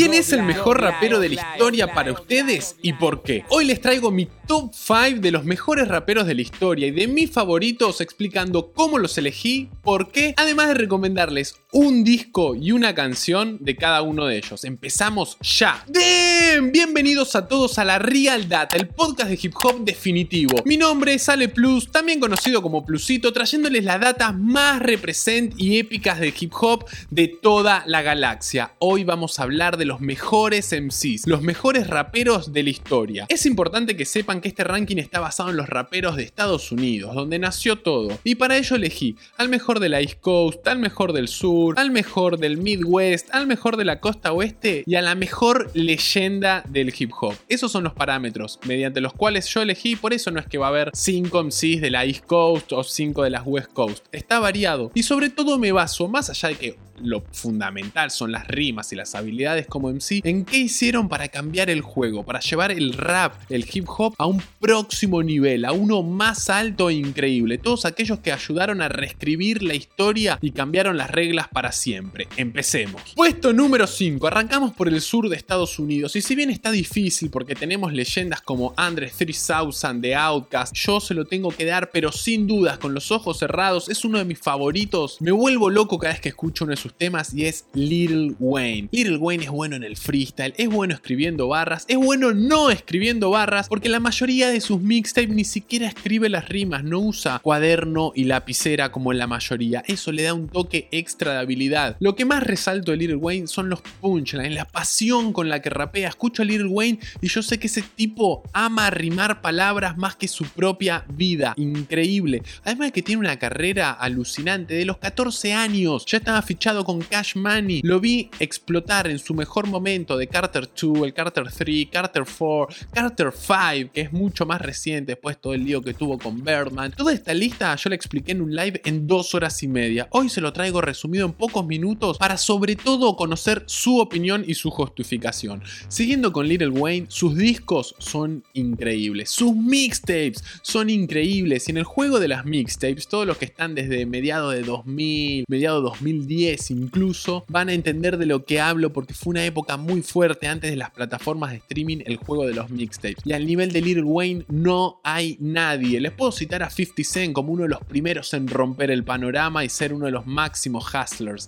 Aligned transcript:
¿Quién 0.00 0.14
es 0.14 0.32
el 0.32 0.44
mejor 0.44 0.80
rapero 0.80 1.20
de 1.20 1.28
la 1.28 1.34
historia 1.34 1.92
para 1.92 2.12
ustedes 2.12 2.74
y 2.80 2.94
por 2.94 3.22
qué? 3.22 3.44
Hoy 3.50 3.66
les 3.66 3.82
traigo 3.82 4.10
mi 4.10 4.26
top 4.46 4.72
5 4.72 5.20
de 5.20 5.30
los 5.30 5.44
mejores 5.44 5.88
raperos 5.88 6.26
de 6.26 6.34
la 6.34 6.40
historia 6.40 6.86
y 6.86 6.90
de 6.90 7.06
mis 7.06 7.30
favoritos 7.30 8.00
explicando 8.00 8.72
cómo 8.72 8.98
los 8.98 9.18
elegí, 9.18 9.68
por 9.82 10.10
qué, 10.10 10.32
además 10.38 10.68
de 10.68 10.74
recomendarles 10.74 11.59
un 11.72 12.02
disco 12.02 12.56
y 12.56 12.72
una 12.72 12.94
canción 12.94 13.58
de 13.60 13.76
cada 13.76 14.02
uno 14.02 14.26
de 14.26 14.38
ellos. 14.38 14.64
Empezamos 14.64 15.36
ya. 15.40 15.84
¡Bien! 15.88 16.72
Bienvenidos 16.72 17.36
a 17.36 17.46
todos 17.46 17.78
a 17.78 17.84
la 17.84 18.00
Real 18.00 18.48
Data, 18.48 18.76
el 18.76 18.88
podcast 18.88 19.30
de 19.30 19.38
hip 19.40 19.54
hop 19.62 19.84
definitivo. 19.84 20.56
Mi 20.64 20.76
nombre 20.76 21.14
es 21.14 21.28
Ale 21.28 21.48
Plus, 21.48 21.92
también 21.92 22.18
conocido 22.18 22.60
como 22.60 22.84
Plusito, 22.84 23.32
trayéndoles 23.32 23.84
la 23.84 24.00
data 24.00 24.32
más 24.32 24.82
represent 24.82 25.54
y 25.56 25.78
épicas 25.78 26.18
de 26.18 26.34
hip 26.38 26.52
hop 26.60 26.86
de 27.10 27.28
toda 27.28 27.84
la 27.86 28.02
galaxia. 28.02 28.72
Hoy 28.80 29.04
vamos 29.04 29.38
a 29.38 29.44
hablar 29.44 29.76
de 29.76 29.84
los 29.84 30.00
mejores 30.00 30.72
MCs, 30.72 31.28
los 31.28 31.42
mejores 31.42 31.86
raperos 31.86 32.52
de 32.52 32.64
la 32.64 32.70
historia. 32.70 33.26
Es 33.28 33.46
importante 33.46 33.96
que 33.96 34.06
sepan 34.06 34.40
que 34.40 34.48
este 34.48 34.64
ranking 34.64 34.96
está 34.96 35.20
basado 35.20 35.50
en 35.50 35.56
los 35.56 35.68
raperos 35.68 36.16
de 36.16 36.24
Estados 36.24 36.72
Unidos, 36.72 37.14
donde 37.14 37.38
nació 37.38 37.76
todo. 37.76 38.18
Y 38.24 38.34
para 38.34 38.56
ello 38.56 38.74
elegí 38.74 39.14
al 39.36 39.48
mejor 39.48 39.78
de 39.78 39.88
la 39.88 40.00
East 40.00 40.20
Coast, 40.20 40.66
al 40.66 40.80
mejor 40.80 41.12
del 41.12 41.28
sur, 41.28 41.59
al 41.76 41.90
mejor 41.90 42.38
del 42.38 42.56
Midwest, 42.56 43.28
al 43.32 43.46
mejor 43.46 43.76
de 43.76 43.84
la 43.84 44.00
costa 44.00 44.32
oeste 44.32 44.84
y 44.86 44.94
a 44.94 45.02
la 45.02 45.14
mejor 45.14 45.70
leyenda 45.74 46.62
del 46.68 46.92
hip 46.96 47.10
hop. 47.20 47.34
Esos 47.48 47.72
son 47.72 47.84
los 47.84 47.92
parámetros 47.92 48.58
mediante 48.66 49.00
los 49.00 49.12
cuales 49.12 49.46
yo 49.48 49.62
elegí, 49.62 49.96
por 49.96 50.12
eso 50.12 50.30
no 50.30 50.40
es 50.40 50.46
que 50.46 50.58
va 50.58 50.66
a 50.66 50.70
haber 50.70 50.90
5 50.94 51.44
MCs 51.44 51.80
de 51.80 51.90
la 51.90 52.04
East 52.04 52.24
Coast 52.26 52.72
o 52.72 52.82
5 52.82 53.22
de 53.22 53.30
las 53.30 53.42
West 53.44 53.72
Coast. 53.72 54.06
Está 54.12 54.38
variado 54.38 54.90
y 54.94 55.02
sobre 55.02 55.30
todo 55.30 55.58
me 55.58 55.72
baso, 55.72 56.08
más 56.08 56.30
allá 56.30 56.50
de 56.50 56.54
que 56.56 56.78
lo 57.02 57.22
fundamental 57.32 58.10
son 58.10 58.32
las 58.32 58.46
rimas 58.46 58.92
y 58.92 58.96
las 58.96 59.14
habilidades 59.14 59.66
como 59.66 59.90
MC, 59.90 60.20
en 60.24 60.44
qué 60.44 60.58
hicieron 60.58 61.08
para 61.08 61.28
cambiar 61.28 61.70
el 61.70 61.80
juego, 61.80 62.24
para 62.24 62.40
llevar 62.40 62.70
el 62.70 62.92
rap, 62.92 63.34
el 63.48 63.66
hip 63.70 63.86
hop 63.88 64.14
a 64.18 64.26
un 64.26 64.42
próximo 64.60 65.22
nivel, 65.22 65.64
a 65.64 65.72
uno 65.72 66.02
más 66.02 66.50
alto 66.50 66.90
e 66.90 66.94
increíble. 66.94 67.58
Todos 67.58 67.84
aquellos 67.84 68.20
que 68.20 68.32
ayudaron 68.32 68.82
a 68.82 68.88
reescribir 68.88 69.62
la 69.62 69.74
historia 69.74 70.38
y 70.40 70.52
cambiaron 70.52 70.96
las 70.96 71.10
reglas 71.10 71.48
para 71.52 71.72
siempre. 71.72 72.28
Empecemos. 72.36 73.02
Puesto 73.14 73.52
número 73.52 73.86
5. 73.86 74.26
Arrancamos 74.26 74.72
por 74.72 74.88
el 74.88 75.00
sur 75.00 75.28
de 75.28 75.36
Estados 75.36 75.78
Unidos 75.78 76.16
y 76.16 76.22
si 76.22 76.34
bien 76.34 76.50
está 76.50 76.70
difícil 76.70 77.30
porque 77.30 77.54
tenemos 77.54 77.92
leyendas 77.92 78.40
como 78.40 78.74
Andre 78.76 79.10
3000 79.10 80.00
de 80.00 80.14
Outcast, 80.14 80.74
yo 80.76 81.00
se 81.00 81.14
lo 81.14 81.24
tengo 81.24 81.50
que 81.50 81.64
dar, 81.64 81.90
pero 81.90 82.12
sin 82.12 82.46
dudas, 82.46 82.78
con 82.78 82.94
los 82.94 83.10
ojos 83.10 83.38
cerrados, 83.38 83.88
es 83.88 84.04
uno 84.04 84.18
de 84.18 84.24
mis 84.24 84.38
favoritos. 84.38 85.16
Me 85.20 85.32
vuelvo 85.32 85.70
loco 85.70 85.98
cada 85.98 86.12
vez 86.12 86.20
que 86.20 86.28
escucho 86.30 86.64
uno 86.64 86.72
de 86.72 86.76
sus 86.76 86.94
temas 86.94 87.34
y 87.34 87.46
es 87.46 87.66
Little 87.74 88.34
Wayne. 88.38 88.88
Little 88.92 89.16
Wayne 89.16 89.44
es 89.44 89.50
bueno 89.50 89.76
en 89.76 89.84
el 89.84 89.96
freestyle, 89.96 90.54
es 90.56 90.68
bueno 90.68 90.94
escribiendo 90.94 91.48
barras, 91.48 91.84
es 91.88 91.96
bueno 91.96 92.32
no 92.32 92.70
escribiendo 92.70 93.30
barras 93.30 93.68
porque 93.68 93.88
la 93.88 94.00
mayoría 94.00 94.50
de 94.50 94.60
sus 94.60 94.80
mixtapes 94.80 95.30
ni 95.30 95.44
siquiera 95.44 95.88
escribe 95.88 96.28
las 96.28 96.48
rimas, 96.48 96.84
no 96.84 97.00
usa 97.00 97.38
cuaderno 97.38 98.12
y 98.14 98.24
lapicera 98.24 98.92
como 98.92 99.12
la 99.12 99.26
mayoría. 99.26 99.82
Eso 99.86 100.12
le 100.12 100.22
da 100.22 100.34
un 100.34 100.48
toque 100.48 100.88
extra 100.90 101.32
de 101.34 101.38
habilidad. 101.40 101.96
Lo 102.00 102.14
que 102.14 102.24
más 102.24 102.42
resalto 102.42 102.90
de 102.90 102.96
Little 102.96 103.16
Wayne 103.16 103.46
son 103.46 103.68
los 103.68 103.80
punchlines, 104.00 104.54
la 104.54 104.64
pasión 104.64 105.32
con 105.32 105.48
la 105.48 105.60
que 105.60 105.70
rapea. 105.70 106.08
Escucho 106.08 106.42
a 106.42 106.44
Little 106.44 106.68
Wayne 106.68 106.98
y 107.20 107.28
yo 107.28 107.42
sé 107.42 107.58
que 107.58 107.66
ese 107.66 107.82
tipo 107.82 108.42
ama 108.52 108.90
rimar 108.90 109.40
palabras 109.40 109.96
más 109.96 110.16
que 110.16 110.28
su 110.28 110.44
propia 110.44 111.04
vida. 111.08 111.54
Increíble. 111.56 112.42
Además 112.64 112.88
de 112.88 112.92
que 112.92 113.02
tiene 113.02 113.20
una 113.20 113.38
carrera 113.38 113.92
alucinante. 113.92 114.74
De 114.74 114.84
los 114.84 114.98
14 114.98 115.52
años 115.52 116.04
ya 116.06 116.18
estaba 116.18 116.42
fichado 116.42 116.84
con 116.84 117.00
Cash 117.00 117.36
Money. 117.36 117.80
Lo 117.82 118.00
vi 118.00 118.30
explotar 118.38 119.08
en 119.08 119.18
su 119.18 119.34
mejor 119.34 119.66
momento 119.66 120.16
de 120.16 120.26
Carter 120.26 120.68
2, 120.68 121.04
el 121.04 121.14
Carter 121.14 121.44
3, 121.50 121.88
Carter 121.90 122.24
4, 122.24 122.68
Carter 122.92 123.32
5, 123.32 123.92
que 123.92 124.00
es 124.02 124.12
mucho 124.12 124.46
más 124.46 124.60
reciente 124.60 125.12
después 125.12 125.40
todo 125.40 125.54
el 125.54 125.64
lío 125.64 125.82
que 125.82 125.94
tuvo 125.94 126.18
con 126.18 126.42
Birdman. 126.42 126.92
Toda 126.92 127.12
esta 127.12 127.34
lista 127.34 127.74
yo 127.76 127.90
la 127.90 127.96
expliqué 127.96 128.32
en 128.32 128.42
un 128.42 128.54
live 128.54 128.80
en 128.84 129.06
dos 129.06 129.34
horas 129.34 129.62
y 129.62 129.68
media. 129.68 130.08
Hoy 130.10 130.28
se 130.28 130.40
lo 130.40 130.52
traigo 130.52 130.80
resumido 130.80 131.29
pocos 131.32 131.66
minutos 131.66 132.18
para 132.18 132.36
sobre 132.36 132.76
todo 132.76 133.16
conocer 133.16 133.64
su 133.66 133.98
opinión 133.98 134.44
y 134.46 134.54
su 134.54 134.70
justificación. 134.70 135.62
Siguiendo 135.88 136.32
con 136.32 136.48
Little 136.48 136.68
Wayne, 136.68 137.06
sus 137.08 137.36
discos 137.36 137.94
son 137.98 138.44
increíbles, 138.54 139.30
sus 139.30 139.54
mixtapes 139.54 140.42
son 140.62 140.90
increíbles 140.90 141.68
y 141.68 141.70
en 141.72 141.78
el 141.78 141.84
juego 141.84 142.20
de 142.20 142.28
las 142.28 142.44
mixtapes, 142.44 143.08
todos 143.08 143.26
los 143.26 143.38
que 143.38 143.44
están 143.44 143.74
desde 143.74 144.06
mediados 144.06 144.54
de 144.54 144.62
2000, 144.62 145.44
mediados 145.48 145.82
de 145.82 145.88
2010 145.88 146.70
incluso 146.70 147.44
van 147.48 147.68
a 147.68 147.72
entender 147.72 148.18
de 148.18 148.26
lo 148.26 148.44
que 148.44 148.60
hablo 148.60 148.92
porque 148.92 149.14
fue 149.14 149.30
una 149.30 149.44
época 149.44 149.76
muy 149.76 150.02
fuerte 150.02 150.46
antes 150.46 150.70
de 150.70 150.76
las 150.76 150.90
plataformas 150.90 151.50
de 151.52 151.58
streaming 151.58 151.98
el 152.06 152.16
juego 152.16 152.46
de 152.46 152.54
los 152.54 152.70
mixtapes. 152.70 153.24
Y 153.24 153.32
al 153.32 153.46
nivel 153.46 153.72
de 153.72 153.80
Little 153.80 154.04
Wayne 154.04 154.44
no 154.48 155.00
hay 155.04 155.36
nadie. 155.40 156.00
Les 156.00 156.12
puedo 156.12 156.32
citar 156.32 156.62
a 156.62 156.70
50 156.70 156.90
Cent 157.04 157.32
como 157.32 157.52
uno 157.52 157.62
de 157.64 157.68
los 157.68 157.84
primeros 157.84 158.32
en 158.34 158.48
romper 158.48 158.90
el 158.90 159.04
panorama 159.04 159.64
y 159.64 159.68
ser 159.68 159.92
uno 159.92 160.06
de 160.06 160.12
los 160.12 160.26
máximos 160.26 160.86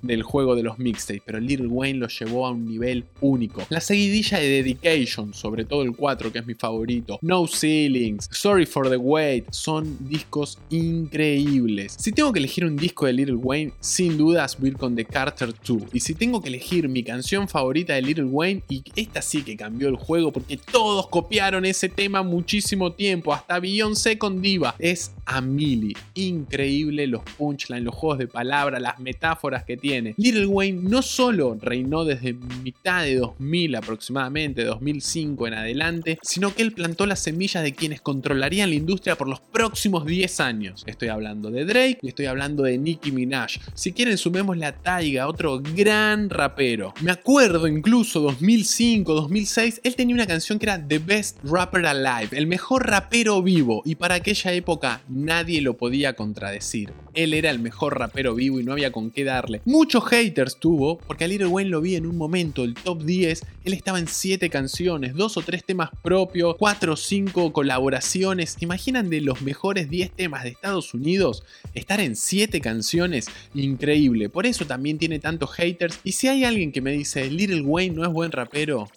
del 0.03 0.23
juego 0.23 0.55
de 0.55 0.63
los 0.63 0.79
mixtapes, 0.79 1.23
pero 1.25 1.41
Little 1.41 1.69
Wayne 1.69 1.99
lo 1.99 2.09
llevó 2.09 2.47
a 2.47 2.51
un 2.51 2.67
nivel 2.67 3.05
único. 3.21 3.63
La 3.71 3.81
seguidilla 3.81 4.39
de 4.39 4.49
Dedication, 4.49 5.35
sobre 5.35 5.65
todo 5.65 5.83
el 5.83 5.97
4 5.97 6.33
que 6.33 6.39
es 6.41 6.47
mi 6.47 6.55
favorito, 6.55 7.19
No 7.23 7.47
Ceilings, 7.47 8.29
Sorry 8.31 8.67
for 8.67 8.89
the 8.89 8.97
Wait, 8.97 9.47
son 9.51 9.97
discos 10.09 10.59
increíbles. 10.71 11.97
Si 11.99 12.13
tengo 12.13 12.33
que 12.33 12.39
elegir 12.39 12.65
un 12.65 12.77
disco 12.77 13.07
de 13.07 13.13
Little 13.13 13.37
Wayne, 13.37 13.73
sin 13.81 14.19
dudas 14.19 14.59
voy 14.59 14.71
a 14.71 14.73
con 14.79 14.97
The 14.97 15.05
Carter 15.05 15.53
2. 15.67 15.83
Y 15.93 16.01
si 16.01 16.15
tengo 16.15 16.41
que 16.41 16.49
elegir 16.49 16.89
mi 16.89 17.03
canción 17.03 17.49
favorita 17.49 17.95
de 17.95 18.03
Little 18.03 18.25
Wayne, 18.25 18.63
y 18.69 18.83
esta 18.97 19.23
sí 19.23 19.43
que 19.43 19.57
cambió 19.57 19.89
el 19.89 19.97
juego 19.97 20.33
porque 20.33 20.57
todos 20.57 21.09
copiaron 21.09 21.65
ese 21.65 21.89
tema 21.89 22.23
muchísimo 22.23 22.93
tiempo, 22.93 23.33
hasta 23.33 23.61
Beyoncé 23.61 24.19
con 24.19 24.41
Diva, 24.43 24.75
es 24.79 25.13
Amelie. 25.25 25.95
Increíble 26.15 27.07
los 27.07 27.23
punchlines, 27.37 27.85
los 27.85 27.95
juegos 27.95 28.19
de 28.19 28.27
palabras, 28.27 28.81
las 28.81 28.99
metáforas 28.99 29.62
que 29.65 29.77
tiene. 29.77 30.15
Little 30.17 30.47
Wayne 30.47 30.81
no 30.83 31.03
solo 31.03 31.57
reinó 31.61 32.05
desde 32.05 32.35
mitad 32.63 33.05
de 33.05 33.17
2000 33.17 33.77
aproximadamente, 33.77 34.65
2005 34.65 35.47
en 35.47 35.55
adelante, 35.55 36.19
sino 36.23 36.55
que 36.55 36.63
él 36.63 36.73
plantó 36.73 37.07
las 37.07 37.21
semillas 37.21 37.63
de 37.63 37.73
quienes 37.73 38.01
controlarían 38.01 38.71
la 38.71 38.77
industria 38.77 39.17
por 39.17 39.29
los 39.29 39.41
próximos 39.41 40.07
10 40.07 40.41
años. 40.41 40.85
Estoy 40.87 41.09
hablando 41.09 41.51
de 41.51 41.65
Drake 41.65 41.99
y 42.03 42.09
estoy 42.09 42.27
hablando 42.27 42.63
de 42.65 42.79
Nicki 42.79 43.13
Minaj. 43.13 43.59
Si 43.75 43.93
quieren 43.93 44.19
sumemos 44.19 44.57
la 44.57 44.73
Taiga, 44.73 45.29
otro 45.29 45.61
gran 45.61 46.31
rapero. 46.31 46.95
Me 47.01 47.13
acuerdo 47.13 47.67
incluso 47.67 48.21
2005, 48.21 49.15
2006, 49.15 49.81
él 49.85 49.97
tenía 49.97 50.15
una 50.15 50.27
canción 50.27 50.59
que 50.59 50.67
era 50.67 50.87
The 50.87 50.99
Best 50.99 51.39
Rapper 51.45 51.87
Alive, 51.87 52.37
el 52.37 52.47
mejor 52.47 52.89
rapero 52.89 53.43
vivo, 53.43 53.83
y 53.85 53.97
para 53.97 54.17
aquella 54.17 54.53
época 54.53 55.03
nadie 55.09 55.61
lo 55.61 55.77
podía 55.77 56.15
contradecir. 56.15 56.93
Él 57.15 57.35
era 57.35 57.51
el 57.51 57.59
mejor 57.59 57.99
rapero 57.99 58.35
vivo 58.35 58.61
y 58.61 58.65
no 58.65 58.73
había 58.73 58.93
con 58.93 59.11
qué 59.11 59.25
Muchos 59.65 60.05
haters 60.05 60.57
tuvo, 60.57 60.99
porque 60.99 61.25
a 61.25 61.29
Little 61.29 61.47
Wayne 61.47 61.71
lo 61.71 61.81
vi 61.81 61.97
en 61.97 62.07
un 62.07 62.17
momento, 62.17 62.65
el 62.65 62.75
top 62.75 63.03
10, 63.03 63.45
él 63.65 63.73
estaba 63.73 63.99
en 63.99 64.07
7 64.07 64.51
canciones, 64.51 65.15
2 65.15 65.37
o 65.37 65.43
3 65.43 65.65
temas 65.65 65.91
propios, 66.03 66.57
4 66.59 66.93
o 66.93 66.97
5 66.97 67.53
colaboraciones. 67.53 68.57
¿Imaginan 68.61 69.11
de 69.11 69.21
los 69.21 69.43
mejores 69.43 69.91
10 69.91 70.13
temas 70.13 70.45
de 70.45 70.51
Estados 70.51 70.95
Unidos? 70.95 71.43
Estar 71.75 72.01
en 72.01 72.17
7 72.17 72.61
canciones, 72.61 73.27
increíble. 73.55 74.29
Por 74.29 74.47
eso 74.47 74.67
también 74.67 74.99
tiene 74.99 75.19
tantos 75.19 75.53
haters. 75.53 76.01
Y 76.05 76.13
si 76.13 76.29
hay 76.29 76.45
alguien 76.45 76.73
que 76.73 76.81
me 76.81 76.93
dice, 76.93 77.31
Little 77.31 77.63
Wayne 77.63 77.97
no 77.97 78.05
es 78.05 78.13
buen 78.13 78.33
rapero, 78.33 78.89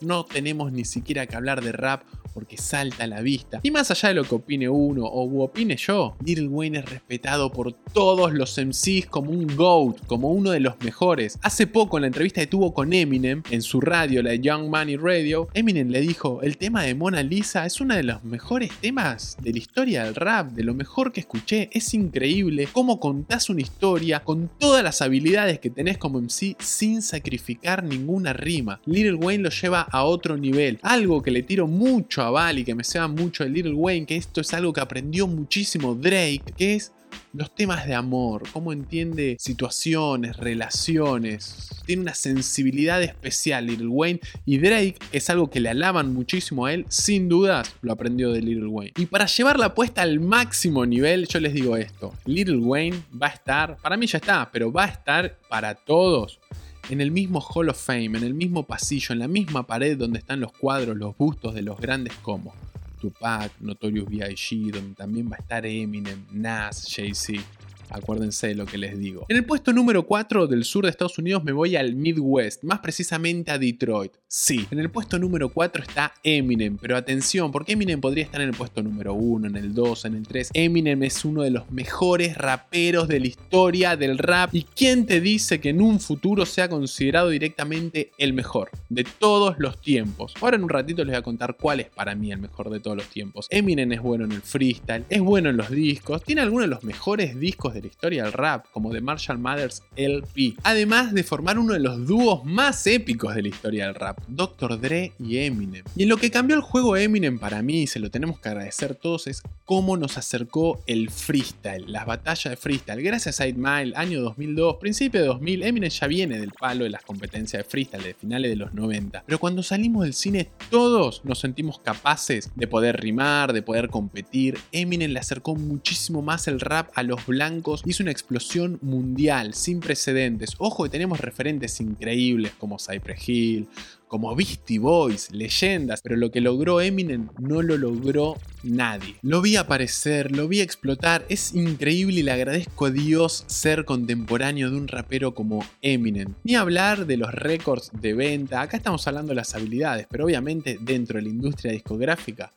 no 0.00 0.24
tenemos 0.24 0.72
ni 0.72 0.84
siquiera 0.84 1.26
que 1.26 1.36
hablar 1.36 1.62
de 1.62 1.72
rap 1.72 2.02
porque 2.36 2.58
salta 2.58 3.04
a 3.04 3.06
la 3.06 3.22
vista. 3.22 3.60
Y 3.62 3.70
más 3.70 3.90
allá 3.90 4.10
de 4.10 4.16
lo 4.16 4.24
que 4.24 4.34
opine 4.34 4.68
uno 4.68 5.06
o 5.06 5.42
opine 5.42 5.74
yo, 5.78 6.18
Little 6.22 6.48
Wayne 6.48 6.80
es 6.80 6.84
respetado 6.84 7.50
por 7.50 7.72
todos 7.72 8.34
los 8.34 8.58
MCs 8.58 9.06
como 9.08 9.30
un 9.30 9.46
GOAT, 9.56 10.04
como 10.06 10.30
uno 10.30 10.50
de 10.50 10.60
los 10.60 10.78
mejores. 10.80 11.38
Hace 11.40 11.66
poco 11.66 11.96
en 11.96 12.02
la 12.02 12.08
entrevista 12.08 12.42
que 12.42 12.46
tuvo 12.46 12.74
con 12.74 12.92
Eminem 12.92 13.42
en 13.50 13.62
su 13.62 13.80
radio, 13.80 14.22
la 14.22 14.34
Young 14.34 14.68
Money 14.68 14.96
Radio, 14.96 15.48
Eminem 15.54 15.88
le 15.88 16.02
dijo, 16.02 16.42
el 16.42 16.58
tema 16.58 16.82
de 16.82 16.94
Mona 16.94 17.22
Lisa 17.22 17.64
es 17.64 17.80
uno 17.80 17.94
de 17.94 18.02
los 18.02 18.22
mejores 18.22 18.70
temas 18.82 19.38
de 19.40 19.52
la 19.52 19.58
historia 19.58 20.04
del 20.04 20.14
rap, 20.14 20.50
de 20.50 20.62
lo 20.62 20.74
mejor 20.74 21.12
que 21.12 21.20
escuché. 21.20 21.70
Es 21.72 21.94
increíble 21.94 22.68
cómo 22.70 23.00
contás 23.00 23.48
una 23.48 23.62
historia 23.62 24.22
con 24.22 24.50
todas 24.58 24.84
las 24.84 25.00
habilidades 25.00 25.58
que 25.58 25.70
tenés 25.70 25.96
como 25.96 26.20
MC 26.20 26.54
sin 26.58 27.00
sacrificar 27.00 27.82
ninguna 27.82 28.34
rima. 28.34 28.82
Little 28.84 29.14
Wayne 29.14 29.44
lo 29.44 29.48
lleva 29.48 29.80
a 29.80 30.04
otro 30.04 30.36
nivel. 30.36 30.78
Algo 30.82 31.22
que 31.22 31.30
le 31.30 31.42
tiro 31.42 31.66
mucho 31.66 32.20
a 32.20 32.25
Y 32.56 32.64
que 32.64 32.74
me 32.74 32.82
sea 32.82 33.06
mucho 33.06 33.44
de 33.44 33.50
Little 33.50 33.74
Wayne, 33.74 34.04
que 34.04 34.16
esto 34.16 34.40
es 34.40 34.52
algo 34.52 34.72
que 34.72 34.80
aprendió 34.80 35.28
muchísimo 35.28 35.94
Drake, 35.94 36.42
que 36.56 36.74
es 36.74 36.92
los 37.32 37.54
temas 37.54 37.86
de 37.86 37.94
amor, 37.94 38.42
cómo 38.52 38.72
entiende 38.72 39.36
situaciones, 39.38 40.36
relaciones. 40.36 41.70
Tiene 41.86 42.02
una 42.02 42.14
sensibilidad 42.14 43.00
especial 43.00 43.66
Little 43.66 43.86
Wayne 43.86 44.20
y 44.44 44.58
Drake, 44.58 44.96
es 45.12 45.30
algo 45.30 45.48
que 45.48 45.60
le 45.60 45.68
alaban 45.68 46.12
muchísimo 46.12 46.66
a 46.66 46.72
él, 46.72 46.84
sin 46.88 47.28
dudas 47.28 47.76
lo 47.80 47.92
aprendió 47.92 48.32
de 48.32 48.42
Little 48.42 48.66
Wayne. 48.66 48.92
Y 48.96 49.06
para 49.06 49.26
llevar 49.26 49.58
la 49.58 49.66
apuesta 49.66 50.02
al 50.02 50.18
máximo 50.18 50.84
nivel, 50.84 51.28
yo 51.28 51.38
les 51.38 51.54
digo 51.54 51.76
esto, 51.76 52.12
Little 52.24 52.58
Wayne 52.58 53.02
va 53.22 53.28
a 53.28 53.30
estar, 53.30 53.76
para 53.76 53.96
mí 53.96 54.06
ya 54.06 54.18
está, 54.18 54.50
pero 54.50 54.72
va 54.72 54.84
a 54.84 54.88
estar 54.88 55.38
para 55.48 55.74
todos 55.74 56.40
en 56.88 57.00
el 57.00 57.10
mismo 57.10 57.40
Hall 57.40 57.68
of 57.68 57.82
Fame, 57.82 58.18
en 58.18 58.24
el 58.24 58.34
mismo 58.34 58.64
pasillo, 58.64 59.12
en 59.12 59.18
la 59.18 59.28
misma 59.28 59.66
pared 59.66 59.96
donde 59.96 60.18
están 60.18 60.40
los 60.40 60.52
cuadros, 60.52 60.96
los 60.96 61.16
bustos 61.16 61.54
de 61.54 61.62
los 61.62 61.78
grandes 61.80 62.14
como 62.22 62.54
Tupac, 63.00 63.52
Notorious 63.60 64.08
B.I.G., 64.08 64.70
donde 64.72 64.94
también 64.94 65.30
va 65.30 65.36
a 65.36 65.40
estar 65.40 65.66
Eminem, 65.66 66.24
Nas, 66.32 66.86
Jay-Z. 66.88 67.42
Acuérdense 67.90 68.48
de 68.48 68.54
lo 68.54 68.66
que 68.66 68.78
les 68.78 68.98
digo. 68.98 69.26
En 69.28 69.36
el 69.36 69.44
puesto 69.44 69.72
número 69.72 70.06
4 70.06 70.46
del 70.46 70.64
sur 70.64 70.84
de 70.84 70.90
Estados 70.90 71.18
Unidos 71.18 71.44
me 71.44 71.52
voy 71.52 71.76
al 71.76 71.94
Midwest, 71.94 72.64
más 72.64 72.80
precisamente 72.80 73.50
a 73.50 73.58
Detroit. 73.58 74.12
Sí, 74.28 74.66
en 74.70 74.80
el 74.80 74.90
puesto 74.90 75.18
número 75.18 75.50
4 75.50 75.82
está 75.82 76.12
Eminem, 76.24 76.78
pero 76.78 76.96
atención, 76.96 77.52
porque 77.52 77.72
Eminem 77.72 78.00
podría 78.00 78.24
estar 78.24 78.40
en 78.40 78.48
el 78.48 78.54
puesto 78.54 78.82
número 78.82 79.14
1, 79.14 79.46
en 79.46 79.56
el 79.56 79.72
2, 79.72 80.04
en 80.06 80.14
el 80.16 80.26
3. 80.26 80.50
Eminem 80.52 81.02
es 81.04 81.24
uno 81.24 81.42
de 81.42 81.50
los 81.50 81.70
mejores 81.70 82.36
raperos 82.36 83.08
de 83.08 83.20
la 83.20 83.26
historia 83.28 83.96
del 83.96 84.18
rap. 84.18 84.52
¿Y 84.52 84.64
quién 84.64 85.06
te 85.06 85.20
dice 85.20 85.60
que 85.60 85.68
en 85.68 85.80
un 85.80 86.00
futuro 86.00 86.44
sea 86.44 86.68
considerado 86.68 87.28
directamente 87.28 88.10
el 88.18 88.32
mejor 88.32 88.70
de 88.88 89.04
todos 89.04 89.56
los 89.58 89.80
tiempos? 89.80 90.34
Ahora 90.40 90.56
en 90.56 90.64
un 90.64 90.70
ratito 90.70 91.04
les 91.04 91.12
voy 91.12 91.18
a 91.18 91.22
contar 91.22 91.56
cuál 91.56 91.80
es 91.80 91.88
para 91.88 92.14
mí 92.14 92.32
el 92.32 92.38
mejor 92.38 92.70
de 92.70 92.80
todos 92.80 92.96
los 92.96 93.06
tiempos. 93.06 93.46
Eminem 93.50 93.92
es 93.92 94.02
bueno 94.02 94.24
en 94.24 94.32
el 94.32 94.42
freestyle, 94.42 95.04
es 95.08 95.20
bueno 95.20 95.50
en 95.50 95.56
los 95.56 95.70
discos, 95.70 96.24
tiene 96.24 96.40
algunos 96.40 96.64
de 96.64 96.74
los 96.74 96.82
mejores 96.82 97.38
discos 97.38 97.75
de 97.76 97.82
la 97.82 97.88
historia 97.88 98.24
del 98.24 98.32
rap, 98.32 98.66
como 98.72 98.92
The 98.92 99.00
Marshall 99.00 99.38
Mathers 99.38 99.82
LP. 99.96 100.54
Además 100.62 101.12
de 101.12 101.22
formar 101.22 101.58
uno 101.58 101.74
de 101.74 101.80
los 101.80 102.06
dúos 102.06 102.44
más 102.44 102.86
épicos 102.86 103.34
de 103.34 103.42
la 103.42 103.48
historia 103.48 103.86
del 103.86 103.94
rap, 103.94 104.18
Dr. 104.28 104.80
Dre 104.80 105.12
y 105.18 105.38
Eminem. 105.38 105.84
Y 105.94 106.06
lo 106.06 106.16
que 106.16 106.30
cambió 106.30 106.56
el 106.56 106.62
juego 106.62 106.96
Eminem 106.96 107.38
para 107.38 107.62
mí, 107.62 107.82
y 107.82 107.86
se 107.86 108.00
lo 108.00 108.10
tenemos 108.10 108.40
que 108.40 108.48
agradecer 108.48 108.94
todos, 108.94 109.26
es 109.26 109.42
cómo 109.64 109.96
nos 109.96 110.16
acercó 110.18 110.82
el 110.86 111.10
freestyle, 111.10 111.90
las 111.90 112.06
batallas 112.06 112.50
de 112.50 112.56
freestyle. 112.56 113.02
Gracias 113.02 113.40
a 113.40 113.44
8 113.44 113.54
Mile, 113.56 113.92
año 113.96 114.22
2002, 114.22 114.76
principio 114.76 115.20
de 115.20 115.26
2000, 115.26 115.62
Eminem 115.62 115.90
ya 115.90 116.06
viene 116.06 116.38
del 116.38 116.52
palo 116.52 116.84
de 116.84 116.90
las 116.90 117.02
competencias 117.02 117.62
de 117.62 117.68
freestyle 117.68 118.02
de 118.02 118.14
finales 118.14 118.50
de 118.50 118.56
los 118.56 118.74
90. 118.74 119.24
Pero 119.26 119.38
cuando 119.38 119.62
salimos 119.62 120.04
del 120.04 120.14
cine, 120.14 120.48
todos 120.70 121.24
nos 121.24 121.40
sentimos 121.40 121.78
capaces 121.78 122.50
de 122.54 122.66
poder 122.66 123.00
rimar, 123.00 123.52
de 123.52 123.62
poder 123.62 123.88
competir. 123.88 124.58
Eminem 124.72 125.10
le 125.10 125.18
acercó 125.18 125.54
muchísimo 125.54 126.22
más 126.22 126.48
el 126.48 126.60
rap 126.60 126.90
a 126.94 127.02
los 127.02 127.26
blancos 127.26 127.65
hizo 127.84 128.02
una 128.02 128.12
explosión 128.12 128.78
mundial 128.82 129.54
sin 129.54 129.80
precedentes. 129.80 130.54
Ojo 130.58 130.84
que 130.84 130.90
tenemos 130.90 131.20
referentes 131.20 131.80
increíbles 131.80 132.52
como 132.58 132.78
Cypress 132.78 133.28
Hill, 133.28 133.68
como 134.08 134.34
Beastie 134.36 134.78
Boys, 134.78 135.30
leyendas, 135.32 136.00
pero 136.00 136.16
lo 136.16 136.30
que 136.30 136.40
logró 136.40 136.80
Eminem 136.80 137.28
no 137.38 137.62
lo 137.62 137.76
logró 137.76 138.36
nadie. 138.62 139.16
Lo 139.22 139.42
vi 139.42 139.56
aparecer, 139.56 140.34
lo 140.34 140.46
vi 140.46 140.60
explotar, 140.60 141.26
es 141.28 141.54
increíble 141.54 142.20
y 142.20 142.22
le 142.22 142.30
agradezco 142.30 142.86
a 142.86 142.90
Dios 142.90 143.44
ser 143.48 143.84
contemporáneo 143.84 144.70
de 144.70 144.76
un 144.76 144.88
rapero 144.88 145.34
como 145.34 145.64
Eminem. 145.82 146.34
Ni 146.44 146.54
hablar 146.54 147.06
de 147.06 147.16
los 147.16 147.32
récords 147.32 147.90
de 147.92 148.14
venta, 148.14 148.60
acá 148.60 148.76
estamos 148.76 149.06
hablando 149.08 149.30
de 149.30 149.36
las 149.36 149.54
habilidades, 149.54 150.06
pero 150.08 150.24
obviamente 150.24 150.78
dentro 150.80 151.16
de 151.18 151.22
la 151.22 151.30
industria 151.30 151.72
discográfica 151.72 152.52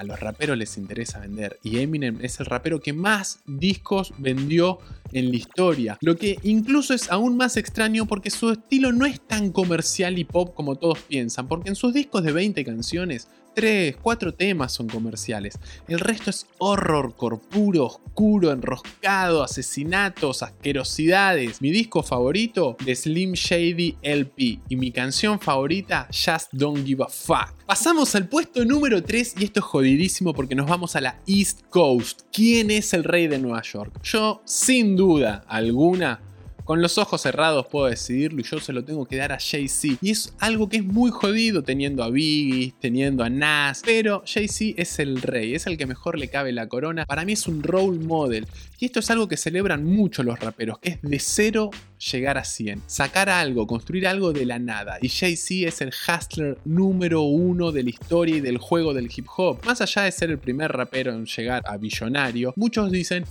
a 0.00 0.04
los 0.04 0.18
raperos 0.18 0.56
les 0.56 0.78
interesa 0.78 1.20
vender. 1.20 1.58
Y 1.62 1.78
Eminem 1.80 2.20
es 2.22 2.40
el 2.40 2.46
rapero 2.46 2.80
que 2.80 2.94
más 2.94 3.40
discos 3.44 4.14
vendió 4.16 4.78
en 5.12 5.30
la 5.30 5.36
historia. 5.36 5.98
Lo 6.00 6.16
que 6.16 6.38
incluso 6.42 6.94
es 6.94 7.10
aún 7.10 7.36
más 7.36 7.56
extraño 7.56 8.06
porque 8.06 8.30
su 8.30 8.50
estilo 8.50 8.92
no 8.92 9.06
es 9.06 9.20
tan 9.20 9.50
comercial 9.50 10.18
y 10.18 10.24
pop 10.24 10.54
como 10.54 10.76
todos 10.76 10.98
piensan, 11.00 11.48
porque 11.48 11.70
en 11.70 11.76
sus 11.76 11.94
discos 11.94 12.22
de 12.24 12.32
20 12.32 12.64
canciones 12.64 13.28
3, 13.54 13.96
4 14.00 14.34
temas 14.34 14.72
son 14.72 14.88
comerciales. 14.88 15.58
El 15.88 16.00
resto 16.00 16.30
es 16.30 16.46
horror 16.58 17.14
corpuro, 17.16 17.86
oscuro, 17.86 18.52
enroscado, 18.52 19.42
asesinatos, 19.42 20.42
asquerosidades. 20.42 21.60
Mi 21.60 21.70
disco 21.70 22.02
favorito 22.02 22.76
de 22.84 22.94
Slim 22.94 23.32
Shady 23.32 23.96
LP 24.02 24.60
y 24.68 24.76
mi 24.76 24.92
canción 24.92 25.40
favorita 25.40 26.08
Just 26.10 26.52
Don't 26.52 26.86
Give 26.86 27.04
a 27.04 27.08
Fuck. 27.08 27.64
Pasamos 27.66 28.14
al 28.14 28.28
puesto 28.28 28.64
número 28.64 29.02
3 29.02 29.34
y 29.38 29.44
esto 29.44 29.60
es 29.60 29.66
jodidísimo 29.66 30.32
porque 30.32 30.54
nos 30.54 30.68
vamos 30.68 30.96
a 30.96 31.00
la 31.00 31.20
East 31.26 31.62
Coast. 31.70 32.22
¿Quién 32.32 32.70
es 32.70 32.92
el 32.94 33.04
rey 33.04 33.26
de 33.26 33.38
Nueva 33.38 33.62
York? 33.62 34.00
Yo, 34.02 34.42
sin 34.44 34.96
duda 35.00 35.42
alguna, 35.48 36.20
con 36.64 36.82
los 36.82 36.98
ojos 36.98 37.22
cerrados 37.22 37.66
puedo 37.66 37.86
decidirlo 37.86 38.40
y 38.40 38.44
yo 38.44 38.60
se 38.60 38.72
lo 38.72 38.84
tengo 38.84 39.06
que 39.06 39.16
dar 39.16 39.32
a 39.32 39.38
Jay-Z. 39.40 39.98
Y 40.02 40.10
es 40.10 40.34
algo 40.38 40.68
que 40.68 40.76
es 40.76 40.84
muy 40.84 41.10
jodido 41.10 41.62
teniendo 41.64 42.04
a 42.04 42.10
Biggie, 42.10 42.74
teniendo 42.80 43.24
a 43.24 43.30
Nas. 43.30 43.82
Pero 43.84 44.22
Jay-Z 44.26 44.80
es 44.80 44.98
el 44.98 45.22
rey, 45.22 45.54
es 45.54 45.66
el 45.66 45.76
que 45.78 45.86
mejor 45.86 46.18
le 46.18 46.28
cabe 46.28 46.52
la 46.52 46.68
corona. 46.68 47.06
Para 47.06 47.24
mí 47.24 47.32
es 47.32 47.48
un 47.48 47.62
role 47.62 47.98
model. 47.98 48.46
Y 48.78 48.84
esto 48.84 49.00
es 49.00 49.10
algo 49.10 49.26
que 49.26 49.36
celebran 49.36 49.84
mucho 49.84 50.22
los 50.22 50.38
raperos, 50.38 50.78
que 50.78 50.90
es 50.90 51.02
de 51.02 51.18
cero 51.18 51.70
llegar 52.12 52.38
a 52.38 52.44
100. 52.44 52.82
Sacar 52.86 53.30
algo, 53.30 53.66
construir 53.66 54.06
algo 54.06 54.32
de 54.32 54.46
la 54.46 54.58
nada. 54.58 54.98
Y 55.02 55.08
Jay-Z 55.08 55.66
es 55.66 55.80
el 55.80 55.88
hustler 55.90 56.58
número 56.64 57.22
uno 57.22 57.72
de 57.72 57.82
la 57.82 57.90
historia 57.90 58.36
y 58.36 58.40
del 58.40 58.58
juego 58.58 58.94
del 58.94 59.10
hip 59.12 59.26
hop. 59.36 59.58
Más 59.64 59.80
allá 59.80 60.02
de 60.02 60.12
ser 60.12 60.30
el 60.30 60.38
primer 60.38 60.70
rapero 60.70 61.12
en 61.12 61.26
llegar 61.26 61.64
a 61.66 61.76
billonario, 61.78 62.52
muchos 62.54 62.92
dicen... 62.92 63.24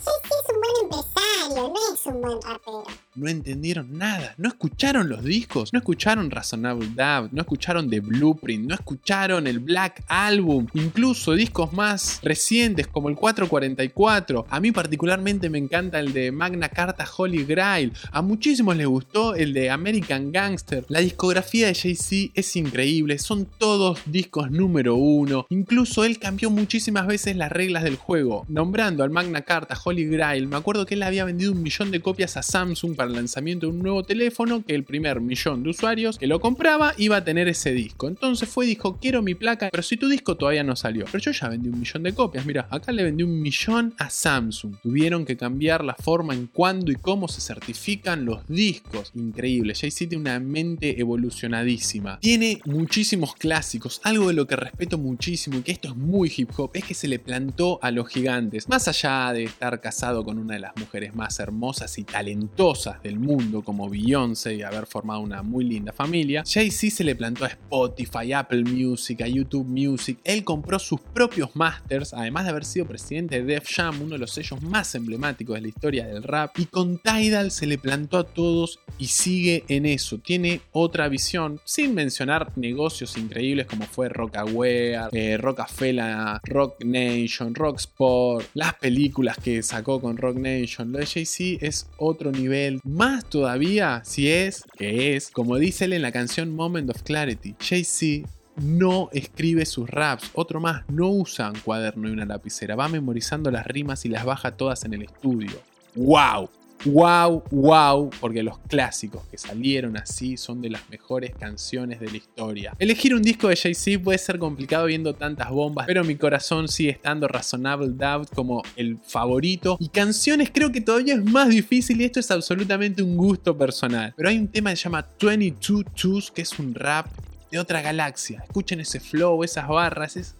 no 3.15 3.27
entendieron 3.27 3.97
nada, 3.97 4.33
no 4.37 4.47
escucharon 4.49 5.09
los 5.09 5.23
discos, 5.23 5.73
no 5.73 5.79
escucharon 5.79 6.31
Razonable 6.31 6.89
Doubt, 6.95 7.31
no 7.31 7.41
escucharon 7.41 7.89
The 7.89 7.99
Blueprint, 7.99 8.67
no 8.67 8.75
escucharon 8.75 9.47
el 9.47 9.59
Black 9.59 10.03
Album, 10.07 10.67
incluso 10.73 11.33
discos 11.33 11.73
más 11.73 12.19
recientes 12.23 12.87
como 12.87 13.09
el 13.09 13.15
444. 13.15 14.45
A 14.49 14.59
mí 14.59 14.71
particularmente 14.71 15.49
me 15.49 15.57
encanta 15.57 15.99
el 15.99 16.13
de 16.13 16.31
Magna 16.31 16.69
Carta 16.69 17.05
Holy 17.17 17.43
Grail, 17.43 17.93
a 18.11 18.21
muchísimos 18.21 18.75
les 18.77 18.87
gustó 18.87 19.35
el 19.35 19.53
de 19.53 19.69
American 19.69 20.31
Gangster. 20.31 20.85
La 20.87 20.99
discografía 20.99 21.67
de 21.67 21.75
Jay-Z 21.75 22.31
es 22.33 22.55
increíble, 22.55 23.17
son 23.19 23.45
todos 23.45 23.99
discos 24.05 24.51
número 24.51 24.95
uno, 24.95 25.45
incluso 25.49 26.03
él 26.03 26.19
cambió 26.19 26.49
muchísimas 26.49 27.07
veces 27.07 27.35
las 27.35 27.51
reglas 27.51 27.83
del 27.83 27.95
juego, 27.95 28.45
nombrando 28.47 29.03
al 29.03 29.09
Magna 29.09 29.41
Carta 29.41 29.77
Holy 29.83 30.05
Grail. 30.05 30.47
Me 30.47 30.57
acuerdo 30.57 30.85
que 30.85 30.93
él 30.93 31.03
había 31.03 31.25
vendido 31.25 31.38
un 31.47 31.63
millón 31.63 31.91
de 31.91 32.01
copias 32.01 32.37
a 32.37 32.43
Samsung 32.43 32.95
para 32.95 33.09
el 33.09 33.15
lanzamiento 33.15 33.67
de 33.67 33.73
un 33.73 33.79
nuevo 33.79 34.03
teléfono 34.03 34.63
que 34.65 34.75
el 34.75 34.83
primer 34.83 35.21
millón 35.21 35.63
de 35.63 35.69
usuarios 35.69 36.17
que 36.17 36.27
lo 36.27 36.39
compraba 36.39 36.93
iba 36.97 37.17
a 37.17 37.23
tener 37.23 37.47
ese 37.47 37.73
disco. 37.73 38.07
Entonces 38.07 38.49
fue 38.49 38.65
y 38.65 38.69
dijo, 38.69 38.97
quiero 38.99 39.21
mi 39.21 39.35
placa, 39.35 39.69
pero 39.71 39.83
si 39.83 39.97
tu 39.97 40.07
disco 40.09 40.35
todavía 40.35 40.63
no 40.63 40.75
salió. 40.75 41.05
Pero 41.05 41.19
yo 41.19 41.31
ya 41.31 41.49
vendí 41.49 41.69
un 41.69 41.79
millón 41.79 42.03
de 42.03 42.13
copias, 42.13 42.45
mira, 42.45 42.67
acá 42.69 42.91
le 42.91 43.03
vendí 43.03 43.23
un 43.23 43.41
millón 43.41 43.93
a 43.97 44.09
Samsung. 44.09 44.75
Tuvieron 44.81 45.25
que 45.25 45.37
cambiar 45.37 45.83
la 45.83 45.95
forma 45.95 46.33
en 46.33 46.47
cuándo 46.47 46.91
y 46.91 46.95
cómo 46.95 47.27
se 47.27 47.41
certifican 47.41 48.25
los 48.25 48.45
discos. 48.47 49.11
Increíble, 49.15 49.75
Jay-Z 49.75 50.09
tiene 50.09 50.21
una 50.21 50.39
mente 50.39 50.99
evolucionadísima. 50.99 52.19
Tiene 52.19 52.59
muchísimos 52.65 53.35
clásicos, 53.35 54.01
algo 54.03 54.27
de 54.27 54.33
lo 54.33 54.47
que 54.47 54.55
respeto 54.55 54.97
muchísimo 54.97 55.59
y 55.59 55.61
que 55.61 55.71
esto 55.71 55.89
es 55.89 55.95
muy 55.95 56.31
hip 56.35 56.49
hop, 56.57 56.71
es 56.73 56.83
que 56.83 56.93
se 56.93 57.07
le 57.07 57.19
plantó 57.19 57.79
a 57.81 57.91
los 57.91 58.07
gigantes. 58.07 58.67
Más 58.69 58.87
allá 58.87 59.31
de 59.33 59.43
estar 59.43 59.79
casado 59.81 60.23
con 60.23 60.37
una 60.37 60.55
de 60.55 60.59
las 60.59 60.75
mujeres 60.77 61.15
más 61.15 61.28
hermosas 61.37 61.97
y 61.97 62.05
talentosas 62.05 63.03
del 63.03 63.19
mundo 63.19 63.61
como 63.61 63.89
Beyoncé 63.89 64.55
y 64.55 64.61
haber 64.63 64.85
formado 64.85 65.19
una 65.19 65.43
muy 65.43 65.65
linda 65.65 65.91
familia, 65.91 66.43
Jay-Z 66.47 66.95
se 66.95 67.03
le 67.03 67.15
plantó 67.15 67.45
a 67.45 67.49
Spotify, 67.49 68.33
Apple 68.33 68.63
Music, 68.63 69.21
a 69.21 69.27
YouTube 69.27 69.67
Music. 69.67 70.17
Él 70.23 70.43
compró 70.43 70.79
sus 70.79 71.01
propios 71.01 71.55
masters, 71.55 72.13
además 72.13 72.45
de 72.45 72.51
haber 72.51 72.65
sido 72.65 72.85
presidente 72.85 73.41
de 73.41 73.55
Def 73.55 73.69
Jam, 73.69 74.01
uno 74.01 74.13
de 74.13 74.19
los 74.19 74.31
sellos 74.31 74.61
más 74.61 74.95
emblemáticos 74.95 75.55
de 75.55 75.61
la 75.61 75.67
historia 75.67 76.07
del 76.07 76.23
rap. 76.23 76.57
Y 76.57 76.65
con 76.65 76.97
Tidal 76.99 77.51
se 77.51 77.67
le 77.67 77.77
plantó 77.77 78.17
a 78.17 78.23
todos 78.23 78.79
y 78.97 79.07
sigue 79.07 79.63
en 79.67 79.85
eso. 79.85 80.17
Tiene 80.19 80.61
otra 80.71 81.09
visión, 81.09 81.59
sin 81.65 81.93
mencionar 81.93 82.57
negocios 82.57 83.17
increíbles 83.17 83.65
como 83.65 83.85
fue 83.85 84.09
Rockaware, 84.09 85.09
eh, 85.11 85.37
Rockafella, 85.37 86.39
Rock 86.43 86.83
Nation, 86.83 87.55
Rock 87.55 87.79
Sport, 87.79 88.47
las 88.53 88.75
películas 88.75 89.37
que 89.37 89.61
sacó 89.63 90.01
con 90.01 90.17
Rock 90.17 90.37
Nation. 90.37 90.91
Lo 90.91 90.99
de 90.99 91.05
Jay-Z 91.19 91.65
es 91.65 91.87
otro 91.97 92.31
nivel 92.31 92.79
más 92.83 93.25
todavía 93.25 94.01
si 94.05 94.29
es, 94.29 94.63
que 94.77 95.15
es, 95.15 95.29
como 95.29 95.57
dice 95.57 95.85
él 95.85 95.93
en 95.93 96.01
la 96.01 96.11
canción 96.11 96.55
Moment 96.55 96.89
of 96.89 97.03
Clarity, 97.03 97.55
Jay-Z 97.59 98.29
no 98.55 99.09
escribe 99.13 99.65
sus 99.65 99.89
raps. 99.89 100.31
Otro 100.33 100.59
más, 100.59 100.83
no 100.89 101.09
usa 101.09 101.49
un 101.49 101.59
cuaderno 101.59 102.09
y 102.09 102.11
una 102.11 102.25
lapicera. 102.25 102.75
Va 102.75 102.89
memorizando 102.89 103.51
las 103.51 103.65
rimas 103.65 104.05
y 104.05 104.09
las 104.09 104.25
baja 104.25 104.51
todas 104.51 104.83
en 104.83 104.93
el 104.93 105.03
estudio. 105.03 105.61
¡Wow! 105.95 106.49
Wow, 106.85 107.43
wow, 107.51 108.09
porque 108.19 108.43
los 108.43 108.59
clásicos 108.59 109.23
que 109.29 109.37
salieron 109.37 109.97
así 109.97 110.37
son 110.37 110.61
de 110.61 110.69
las 110.69 110.89
mejores 110.89 111.31
canciones 111.35 111.99
de 111.99 112.09
la 112.09 112.17
historia. 112.17 112.75
Elegir 112.79 113.13
un 113.13 113.21
disco 113.21 113.47
de 113.47 113.55
Jay-Z 113.55 114.03
puede 114.03 114.17
ser 114.17 114.39
complicado 114.39 114.85
viendo 114.85 115.13
tantas 115.13 115.49
bombas, 115.49 115.85
pero 115.87 116.03
mi 116.03 116.15
corazón 116.15 116.67
sigue 116.67 116.91
estando 116.91 117.27
Razonable 117.27 117.89
Doubt 117.89 118.33
como 118.33 118.63
el 118.75 118.97
favorito. 119.05 119.77
Y 119.79 119.89
canciones 119.89 120.51
creo 120.53 120.71
que 120.71 120.81
todavía 120.81 121.15
es 121.15 121.23
más 121.23 121.49
difícil 121.49 122.01
y 122.01 122.05
esto 122.05 122.19
es 122.19 122.31
absolutamente 122.31 123.03
un 123.03 123.17
gusto 123.17 123.57
personal. 123.57 124.13
Pero 124.15 124.29
hay 124.29 124.37
un 124.37 124.47
tema 124.47 124.69
que 124.69 124.75
se 124.75 124.83
llama 124.83 125.05
22 125.21 125.85
Twos 125.93 126.31
que 126.31 126.41
es 126.41 126.57
un 126.59 126.73
rap 126.73 127.07
de 127.51 127.59
otra 127.59 127.81
galaxia. 127.81 128.43
Escuchen 128.45 128.79
ese 128.79 128.99
flow, 128.99 129.43
esas 129.43 129.67
barras, 129.67 130.17
es 130.17 130.35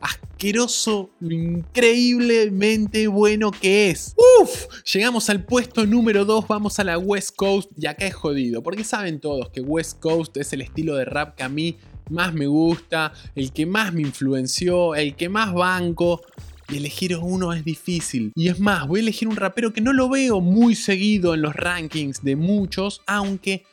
asqueroso 0.00 1.10
lo 1.20 1.32
increíblemente 1.32 3.08
bueno 3.08 3.50
que 3.50 3.90
es. 3.90 4.14
Uf, 4.42 4.66
llegamos 4.92 5.28
al 5.30 5.44
puesto 5.44 5.86
número 5.86 6.24
2, 6.24 6.46
vamos 6.46 6.78
a 6.78 6.84
la 6.84 6.98
West 6.98 7.34
Coast 7.36 7.70
y 7.76 7.86
acá 7.86 8.06
es 8.06 8.14
jodido, 8.14 8.62
porque 8.62 8.84
saben 8.84 9.20
todos 9.20 9.50
que 9.50 9.60
West 9.60 9.98
Coast 10.00 10.36
es 10.36 10.52
el 10.52 10.62
estilo 10.62 10.96
de 10.96 11.04
rap 11.04 11.34
que 11.34 11.42
a 11.42 11.48
mí 11.48 11.76
más 12.10 12.32
me 12.34 12.46
gusta, 12.46 13.12
el 13.34 13.52
que 13.52 13.66
más 13.66 13.92
me 13.92 14.02
influenció, 14.02 14.94
el 14.94 15.14
que 15.14 15.28
más 15.28 15.52
banco. 15.52 16.22
Y 16.70 16.76
elegir 16.76 17.16
uno 17.16 17.54
es 17.54 17.64
difícil. 17.64 18.30
Y 18.34 18.48
es 18.48 18.60
más, 18.60 18.86
voy 18.86 19.00
a 19.00 19.02
elegir 19.02 19.26
un 19.26 19.36
rapero 19.36 19.72
que 19.72 19.80
no 19.80 19.94
lo 19.94 20.10
veo 20.10 20.42
muy 20.42 20.74
seguido 20.74 21.32
en 21.32 21.40
los 21.40 21.56
rankings 21.56 22.22
de 22.22 22.36
muchos, 22.36 23.00
aunque 23.06 23.64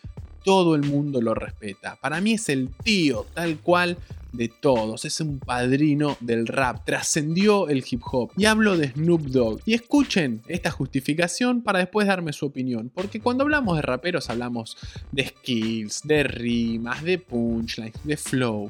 todo 0.46 0.76
el 0.76 0.84
mundo 0.84 1.22
lo 1.22 1.34
respeta. 1.34 1.98
Para 1.98 2.22
mí 2.22 2.34
es 2.34 2.48
el 2.50 2.70
tío, 2.70 3.26
tal 3.34 3.58
cual 3.58 3.98
de 4.32 4.48
todos, 4.50 5.06
es 5.06 5.20
un 5.22 5.40
padrino 5.40 6.18
del 6.20 6.46
rap, 6.46 6.86
trascendió 6.86 7.68
el 7.68 7.84
hip 7.90 8.02
hop. 8.12 8.32
Y 8.38 8.46
hablo 8.46 8.78
de 8.78 8.92
Snoop 8.92 9.22
Dogg. 9.22 9.62
Y 9.66 9.74
escuchen 9.74 10.42
esta 10.48 10.72
justificación 10.72 11.62
para 11.62 11.80
después 11.80 12.08
darme 12.08 12.34
su 12.34 12.46
opinión, 12.46 12.92
porque 12.94 13.20
cuando 13.20 13.44
hablamos 13.44 13.76
de 13.76 13.82
raperos 13.82 14.30
hablamos 14.30 14.78
de 15.12 15.28
skills, 15.28 16.02
de 16.04 16.24
rimas, 16.24 17.04
de 17.04 17.18
punchlines, 17.18 17.94
de 18.04 18.18
flow. 18.18 18.70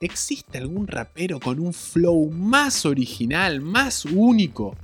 ¿Existe 0.00 0.58
algún 0.58 0.86
rapero 0.86 1.38
con 1.38 1.60
un 1.60 1.72
flow 1.72 2.30
más 2.30 2.86
original, 2.86 3.60
más 3.60 4.04
único 4.04 4.76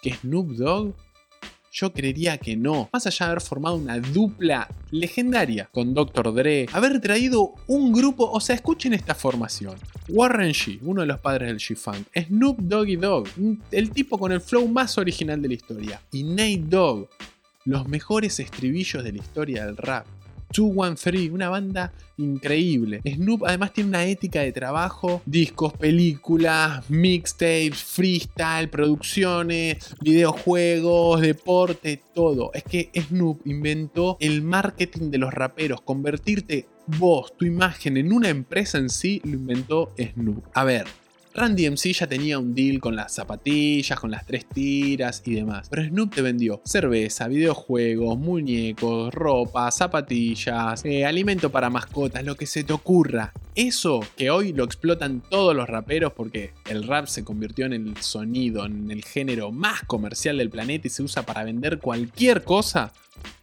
que 0.00 0.14
Snoop 0.14 0.50
Dogg? 0.52 0.94
Yo 1.74 1.90
creería 1.90 2.36
que 2.36 2.54
no. 2.54 2.90
Más 2.92 3.06
allá 3.06 3.26
de 3.26 3.32
haber 3.32 3.42
formado 3.42 3.76
una 3.76 3.98
dupla 3.98 4.68
legendaria 4.90 5.70
con 5.72 5.94
Dr. 5.94 6.34
Dre, 6.34 6.66
haber 6.70 7.00
traído 7.00 7.54
un 7.66 7.94
grupo, 7.94 8.30
o 8.30 8.40
sea, 8.40 8.54
escuchen 8.54 8.92
esta 8.92 9.14
formación. 9.14 9.76
Warren 10.10 10.52
G, 10.52 10.78
uno 10.82 11.00
de 11.00 11.06
los 11.06 11.18
padres 11.20 11.48
del 11.48 11.58
G-Funk, 11.58 12.08
Snoop 12.14 12.58
Doggy 12.58 12.96
Dogg, 12.96 13.26
el 13.70 13.90
tipo 13.90 14.18
con 14.18 14.32
el 14.32 14.42
flow 14.42 14.68
más 14.68 14.98
original 14.98 15.40
de 15.40 15.48
la 15.48 15.54
historia, 15.54 16.02
y 16.12 16.24
Nate 16.24 16.62
Dogg, 16.66 17.08
los 17.64 17.88
mejores 17.88 18.38
estribillos 18.38 19.02
de 19.02 19.12
la 19.12 19.18
historia 19.18 19.64
del 19.64 19.78
rap. 19.78 20.06
213, 20.52 21.30
una 21.30 21.48
banda 21.48 21.92
increíble. 22.16 23.00
Snoop 23.04 23.44
además 23.46 23.72
tiene 23.72 23.88
una 23.88 24.04
ética 24.04 24.40
de 24.40 24.52
trabajo, 24.52 25.22
discos, 25.26 25.72
películas, 25.72 26.88
mixtapes, 26.90 27.82
freestyle, 27.82 28.68
producciones, 28.68 29.94
videojuegos, 30.00 31.20
deporte, 31.20 32.02
todo. 32.14 32.50
Es 32.54 32.64
que 32.64 32.90
Snoop 32.94 33.46
inventó 33.46 34.16
el 34.20 34.42
marketing 34.42 35.10
de 35.10 35.18
los 35.18 35.32
raperos, 35.32 35.80
convertirte 35.80 36.66
vos, 36.86 37.36
tu 37.36 37.44
imagen 37.44 37.96
en 37.96 38.12
una 38.12 38.28
empresa 38.28 38.78
en 38.78 38.90
sí, 38.90 39.20
lo 39.24 39.32
inventó 39.32 39.94
Snoop. 39.96 40.44
A 40.54 40.64
ver, 40.64 40.86
Randy 41.34 41.70
MC 41.70 41.94
ya 41.94 42.06
tenía 42.06 42.38
un 42.38 42.54
deal 42.54 42.78
con 42.78 42.94
las 42.94 43.14
zapatillas, 43.14 43.98
con 43.98 44.10
las 44.10 44.26
tres 44.26 44.46
tiras 44.46 45.22
y 45.24 45.34
demás. 45.34 45.68
Pero 45.70 45.82
Snoop 45.82 46.14
te 46.14 46.22
vendió 46.22 46.60
cerveza, 46.64 47.26
videojuegos, 47.26 48.18
muñecos, 48.18 49.14
ropa, 49.14 49.70
zapatillas, 49.70 50.84
eh, 50.84 51.06
alimento 51.06 51.50
para 51.50 51.70
mascotas, 51.70 52.22
lo 52.24 52.34
que 52.34 52.46
se 52.46 52.64
te 52.64 52.72
ocurra. 52.74 53.32
Eso 53.54 54.00
que 54.16 54.30
hoy 54.30 54.54
lo 54.54 54.64
explotan 54.64 55.22
todos 55.28 55.54
los 55.54 55.68
raperos 55.68 56.14
porque 56.14 56.54
el 56.70 56.86
rap 56.86 57.06
se 57.06 57.22
convirtió 57.22 57.66
en 57.66 57.74
el 57.74 57.96
sonido, 57.98 58.64
en 58.64 58.90
el 58.90 59.04
género 59.04 59.52
más 59.52 59.82
comercial 59.82 60.38
del 60.38 60.48
planeta 60.48 60.86
y 60.86 60.90
se 60.90 61.02
usa 61.02 61.26
para 61.26 61.44
vender 61.44 61.78
cualquier 61.78 62.44
cosa. 62.44 62.92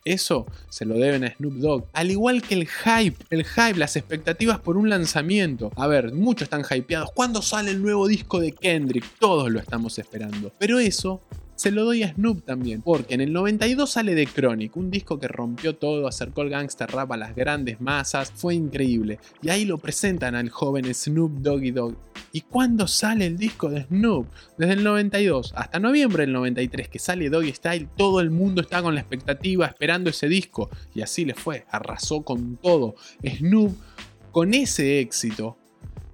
Eso 0.03 0.47
se 0.69 0.85
lo 0.85 0.95
deben 0.95 1.23
a 1.23 1.35
Snoop 1.35 1.53
Dogg. 1.55 1.85
Al 1.93 2.09
igual 2.09 2.41
que 2.41 2.55
el 2.55 2.67
hype, 2.67 3.23
el 3.29 3.45
hype, 3.45 3.77
las 3.77 3.95
expectativas 3.95 4.59
por 4.59 4.77
un 4.77 4.89
lanzamiento. 4.89 5.71
A 5.75 5.85
ver, 5.85 6.11
muchos 6.13 6.43
están 6.43 6.63
hypeados. 6.69 7.11
¿Cuándo 7.13 7.43
sale 7.43 7.69
el 7.69 7.81
nuevo 7.81 8.07
disco 8.07 8.39
de 8.39 8.51
Kendrick? 8.51 9.05
Todos 9.19 9.51
lo 9.51 9.59
estamos 9.59 9.99
esperando. 9.99 10.51
Pero 10.57 10.79
eso 10.79 11.21
se 11.59 11.71
lo 11.71 11.83
doy 11.83 12.03
a 12.03 12.13
Snoop 12.13 12.45
también, 12.45 12.81
porque 12.81 13.15
en 13.15 13.19
el 13.19 13.33
92 13.33 13.89
sale 13.89 14.15
The 14.15 14.27
Chronic, 14.27 14.77
un 14.77 14.89
disco 14.89 15.19
que 15.19 15.27
rompió 15.27 15.75
todo, 15.75 16.07
acercó 16.07 16.43
el 16.43 16.49
gangster 16.49 16.89
rap 16.89 17.11
a 17.11 17.17
las 17.17 17.35
grandes 17.35 17.81
masas, 17.81 18.31
fue 18.33 18.55
increíble. 18.55 19.19
Y 19.41 19.49
ahí 19.49 19.65
lo 19.65 19.77
presentan 19.77 20.35
al 20.35 20.51
joven 20.51 20.85
Snoop 20.93 21.41
Doggy 21.41 21.71
Dogg. 21.71 21.97
¿Y 22.31 22.41
cuándo 22.41 22.87
sale 22.87 23.25
el 23.25 23.37
disco 23.37 23.69
de 23.69 23.83
Snoop? 23.83 24.27
Desde 24.57 24.71
el 24.71 24.85
92 24.85 25.51
hasta 25.53 25.79
noviembre 25.79 26.23
del 26.23 26.31
93 26.31 26.87
que 26.87 26.97
sale 26.97 27.29
Doggy 27.29 27.51
Style, 27.51 27.89
todo 27.97 28.21
el 28.21 28.31
mundo 28.31 28.61
está 28.61 28.81
con 28.81 28.95
la 28.95 29.01
expectativa 29.01 29.65
esperando 29.65 30.11
ese 30.11 30.29
disco. 30.29 30.69
Y 30.95 31.01
así 31.01 31.25
le 31.25 31.33
fue, 31.33 31.65
arrasó 31.69 32.21
con 32.21 32.55
todo. 32.55 32.95
Snoop, 33.21 33.75
con 34.31 34.53
ese 34.53 35.01
éxito, 35.01 35.57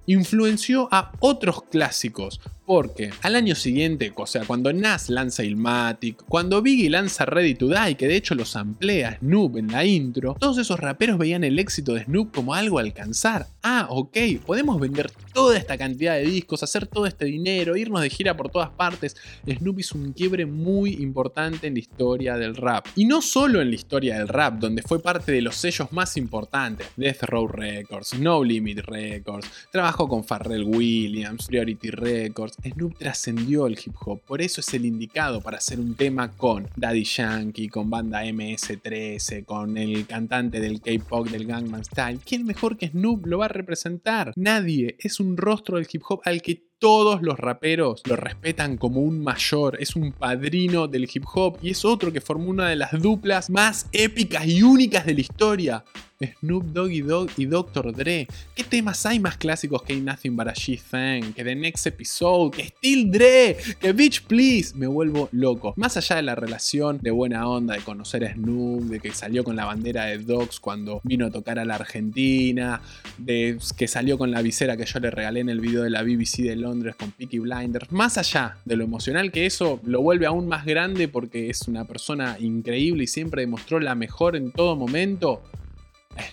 influenció 0.06 0.88
a 0.90 1.12
otros 1.20 1.62
clásicos, 1.62 2.40
porque 2.66 3.10
al 3.22 3.36
año 3.36 3.54
siguiente, 3.54 4.12
o 4.14 4.26
sea, 4.26 4.44
cuando 4.44 4.72
Nas 4.72 5.08
lanza 5.08 5.44
Ilmatic, 5.44 6.24
cuando 6.28 6.60
Biggie 6.60 6.90
lanza 6.90 7.24
Ready 7.24 7.54
to 7.54 7.68
Die, 7.68 7.94
que 7.94 8.08
de 8.08 8.16
hecho 8.16 8.34
los 8.34 8.56
amplía 8.56 9.18
Snoop 9.18 9.56
en 9.56 9.68
la 9.68 9.84
intro, 9.84 10.36
todos 10.38 10.58
esos 10.58 10.80
raperos 10.80 11.16
veían 11.16 11.44
el 11.44 11.58
éxito 11.58 11.94
de 11.94 12.04
Snoop 12.04 12.34
como 12.34 12.54
algo 12.54 12.78
a 12.78 12.82
alcanzar. 12.82 13.46
Ah, 13.62 13.86
ok, 13.88 14.16
podemos 14.44 14.80
vender 14.80 15.10
toda 15.32 15.56
esta 15.56 15.78
cantidad 15.78 16.14
de 16.14 16.24
discos, 16.24 16.62
hacer 16.62 16.86
todo 16.86 17.06
este 17.06 17.24
dinero, 17.26 17.76
irnos 17.76 18.02
de 18.02 18.10
gira 18.10 18.36
por 18.36 18.50
todas 18.50 18.70
partes. 18.70 19.16
Snoop 19.46 19.78
hizo 19.78 19.96
un 19.96 20.12
quiebre 20.12 20.44
muy 20.44 20.94
importante 20.94 21.68
en 21.68 21.74
la 21.74 21.80
historia 21.80 22.36
del 22.36 22.56
rap. 22.56 22.86
Y 22.96 23.04
no 23.04 23.22
solo 23.22 23.60
en 23.60 23.68
la 23.68 23.76
historia 23.76 24.18
del 24.18 24.28
rap, 24.28 24.58
donde 24.58 24.82
fue 24.82 25.00
parte 25.00 25.30
de 25.30 25.42
los 25.42 25.56
sellos 25.56 25.92
más 25.92 26.16
importantes, 26.16 26.88
Death 26.96 27.22
Row 27.22 27.46
Records, 27.46 28.18
No 28.18 28.42
Limit 28.42 28.78
Records, 28.80 29.48
trabajó 29.70 30.08
con 30.08 30.24
Pharrell 30.24 30.64
Williams, 30.64 31.46
Priority 31.46 31.90
Records, 31.90 32.55
Snoop 32.62 32.98
trascendió 32.98 33.66
el 33.66 33.78
hip 33.84 33.94
hop, 34.04 34.20
por 34.22 34.42
eso 34.42 34.60
es 34.60 34.74
el 34.74 34.84
indicado 34.84 35.40
para 35.40 35.58
hacer 35.58 35.80
un 35.80 35.94
tema 35.94 36.32
con 36.32 36.68
Daddy 36.76 37.04
Yankee, 37.04 37.68
con 37.68 37.90
banda 37.90 38.24
MS13, 38.24 39.44
con 39.44 39.76
el 39.76 40.06
cantante 40.06 40.60
del 40.60 40.80
K-pop 40.80 41.28
del 41.28 41.46
Gangnam 41.46 41.84
Style. 41.84 42.20
¿Quién 42.24 42.44
mejor 42.44 42.76
que 42.76 42.88
Snoop 42.88 43.26
lo 43.26 43.38
va 43.38 43.46
a 43.46 43.48
representar? 43.48 44.32
Nadie, 44.36 44.96
es 44.98 45.20
un 45.20 45.36
rostro 45.36 45.76
del 45.78 45.88
hip 45.90 46.02
hop 46.08 46.20
al 46.24 46.42
que 46.42 46.66
todos 46.78 47.22
los 47.22 47.38
raperos 47.38 48.02
lo 48.06 48.16
respetan 48.16 48.76
como 48.76 49.00
un 49.00 49.22
mayor, 49.22 49.78
es 49.80 49.96
un 49.96 50.12
padrino 50.12 50.88
del 50.88 51.08
hip 51.12 51.24
hop 51.34 51.58
y 51.62 51.70
es 51.70 51.84
otro 51.84 52.12
que 52.12 52.20
formó 52.20 52.50
una 52.50 52.68
de 52.68 52.76
las 52.76 52.92
duplas 53.00 53.48
más 53.48 53.86
épicas 53.92 54.46
y 54.46 54.62
únicas 54.62 55.06
de 55.06 55.14
la 55.14 55.20
historia. 55.20 55.84
Snoop 56.24 56.64
Dogg 56.66 57.30
y 57.36 57.44
Dr. 57.44 57.92
Dre. 57.94 58.26
¿Qué 58.54 58.64
temas 58.64 59.04
hay 59.06 59.20
más 59.20 59.36
clásicos 59.36 59.82
que 59.82 59.96
Nothing 59.96 60.36
But 60.36 60.48
a 60.48 60.52
Thing, 60.52 61.32
que 61.34 61.44
The 61.44 61.54
Next 61.54 61.86
Episode, 61.86 62.56
que 62.56 62.64
Still 62.64 63.10
Dre, 63.10 63.56
que 63.78 63.92
Bitch 63.92 64.22
Please? 64.22 64.74
Me 64.74 64.86
vuelvo 64.86 65.28
loco. 65.32 65.74
Más 65.76 65.96
allá 65.96 66.16
de 66.16 66.22
la 66.22 66.34
relación 66.34 66.98
de 67.02 67.10
buena 67.10 67.48
onda, 67.48 67.74
de 67.74 67.80
conocer 67.80 68.24
a 68.24 68.32
Snoop, 68.32 68.84
de 68.84 69.00
que 69.00 69.12
salió 69.12 69.44
con 69.44 69.56
la 69.56 69.64
bandera 69.64 70.06
de 70.06 70.18
Dogs 70.18 70.60
cuando 70.60 71.00
vino 71.04 71.26
a 71.26 71.30
tocar 71.30 71.58
a 71.58 71.64
la 71.64 71.74
Argentina, 71.74 72.80
de 73.18 73.58
que 73.76 73.88
salió 73.88 74.18
con 74.18 74.30
la 74.30 74.42
visera 74.42 74.76
que 74.76 74.86
yo 74.86 75.00
le 75.00 75.10
regalé 75.10 75.40
en 75.40 75.48
el 75.48 75.60
video 75.60 75.82
de 75.82 75.90
la 75.90 76.02
BBC 76.02 76.42
de 76.42 76.56
Londres 76.56 76.96
con 76.96 77.10
Peaky 77.10 77.40
Blinders. 77.40 77.92
Más 77.92 78.18
allá 78.18 78.58
de 78.64 78.76
lo 78.76 78.84
emocional 78.84 79.30
que 79.32 79.46
eso 79.46 79.80
lo 79.84 80.00
vuelve 80.02 80.26
aún 80.26 80.48
más 80.48 80.64
grande 80.64 81.08
porque 81.08 81.50
es 81.50 81.68
una 81.68 81.84
persona 81.84 82.36
increíble 82.40 83.04
y 83.04 83.06
siempre 83.06 83.42
demostró 83.42 83.80
la 83.80 83.94
mejor 83.94 84.36
en 84.36 84.52
todo 84.52 84.76
momento. 84.76 85.42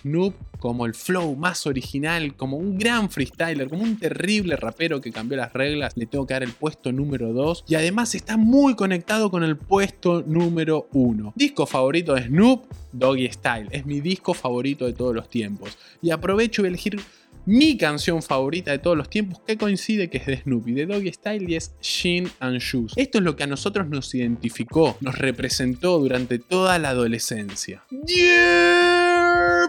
Snoop 0.00 0.34
como 0.58 0.86
el 0.86 0.94
flow 0.94 1.36
más 1.36 1.66
original, 1.66 2.36
como 2.36 2.56
un 2.56 2.78
gran 2.78 3.10
freestyler, 3.10 3.68
como 3.68 3.82
un 3.82 3.98
terrible 3.98 4.56
rapero 4.56 5.00
que 5.00 5.12
cambió 5.12 5.36
las 5.36 5.52
reglas, 5.52 5.92
le 5.96 6.06
tengo 6.06 6.26
que 6.26 6.34
dar 6.34 6.42
el 6.42 6.52
puesto 6.52 6.90
número 6.90 7.32
2 7.32 7.64
y 7.68 7.74
además 7.74 8.14
está 8.14 8.36
muy 8.36 8.74
conectado 8.74 9.30
con 9.30 9.44
el 9.44 9.56
puesto 9.56 10.22
número 10.26 10.88
1. 10.92 11.34
Disco 11.36 11.66
favorito 11.66 12.14
de 12.14 12.24
Snoop, 12.24 12.64
Doggy 12.92 13.30
Style, 13.30 13.68
es 13.72 13.84
mi 13.84 14.00
disco 14.00 14.32
favorito 14.32 14.86
de 14.86 14.94
todos 14.94 15.14
los 15.14 15.28
tiempos. 15.28 15.76
Y 16.00 16.10
aprovecho 16.10 16.62
y 16.62 16.68
elegir 16.68 16.98
mi 17.46 17.76
canción 17.76 18.22
favorita 18.22 18.70
de 18.70 18.78
todos 18.78 18.96
los 18.96 19.10
tiempos 19.10 19.40
que 19.46 19.58
coincide 19.58 20.08
que 20.08 20.18
es 20.18 20.26
de 20.26 20.38
Snoopy, 20.38 20.72
de 20.72 20.86
Doggy 20.86 21.12
Style 21.12 21.50
y 21.50 21.56
es 21.56 21.74
Shin 21.82 22.30
and 22.40 22.58
Shoes. 22.58 22.92
Esto 22.96 23.18
es 23.18 23.24
lo 23.24 23.36
que 23.36 23.44
a 23.44 23.46
nosotros 23.46 23.88
nos 23.88 24.14
identificó, 24.14 24.96
nos 25.00 25.18
representó 25.18 25.98
durante 25.98 26.38
toda 26.38 26.78
la 26.78 26.90
adolescencia. 26.90 27.84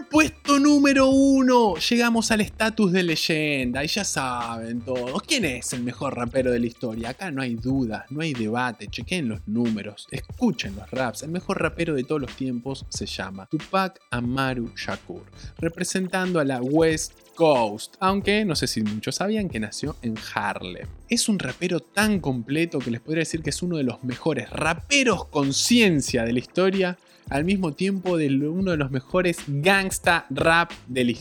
Puesto 0.04 0.58
número 0.58 1.08
uno. 1.08 1.76
Llegamos 1.76 2.30
al 2.30 2.42
estatus 2.42 2.92
de 2.92 3.02
leyenda 3.02 3.82
y 3.82 3.88
ya 3.88 4.04
saben 4.04 4.80
todos. 4.82 5.22
¿Quién 5.22 5.44
es 5.44 5.72
el 5.72 5.82
mejor 5.82 6.14
rapero 6.14 6.50
de 6.52 6.60
la 6.60 6.66
historia? 6.66 7.10
Acá 7.10 7.30
no 7.30 7.40
hay 7.40 7.54
dudas, 7.54 8.04
no 8.10 8.20
hay 8.20 8.34
debate. 8.34 8.88
Chequen 8.88 9.28
los 9.28 9.40
números, 9.46 10.06
escuchen 10.10 10.76
los 10.76 10.90
raps. 10.90 11.22
El 11.22 11.30
mejor 11.30 11.60
rapero 11.60 11.94
de 11.94 12.04
todos 12.04 12.20
los 12.20 12.36
tiempos 12.36 12.84
se 12.88 13.06
llama 13.06 13.46
Tupac 13.46 13.98
Amaru 14.10 14.72
Shakur, 14.76 15.24
representando 15.58 16.40
a 16.40 16.44
la 16.44 16.60
West 16.60 17.12
Coast, 17.34 17.94
aunque 18.00 18.44
no 18.44 18.54
sé 18.54 18.66
si 18.66 18.82
muchos 18.82 19.16
sabían 19.16 19.48
que 19.48 19.60
nació 19.60 19.96
en 20.02 20.14
Harlem. 20.34 20.86
Es 21.08 21.28
un 21.28 21.38
rapero 21.38 21.80
tan 21.80 22.20
completo 22.20 22.78
que 22.78 22.90
les 22.90 23.00
podría 23.00 23.20
decir 23.20 23.42
que 23.42 23.50
es 23.50 23.62
uno 23.62 23.76
de 23.76 23.84
los 23.84 24.04
mejores 24.04 24.50
raperos 24.50 25.26
con 25.26 25.52
ciencia 25.52 26.24
de 26.24 26.32
la 26.32 26.38
historia 26.38 26.98
al 27.30 27.44
mismo 27.44 27.72
tiempo 27.72 28.16
de 28.16 28.28
uno 28.48 28.70
de 28.70 28.76
los 28.76 28.90
mejores 28.90 29.38
gangsta 29.46 30.26
rap 30.30 30.70
de 30.86 31.04
la 31.04 31.12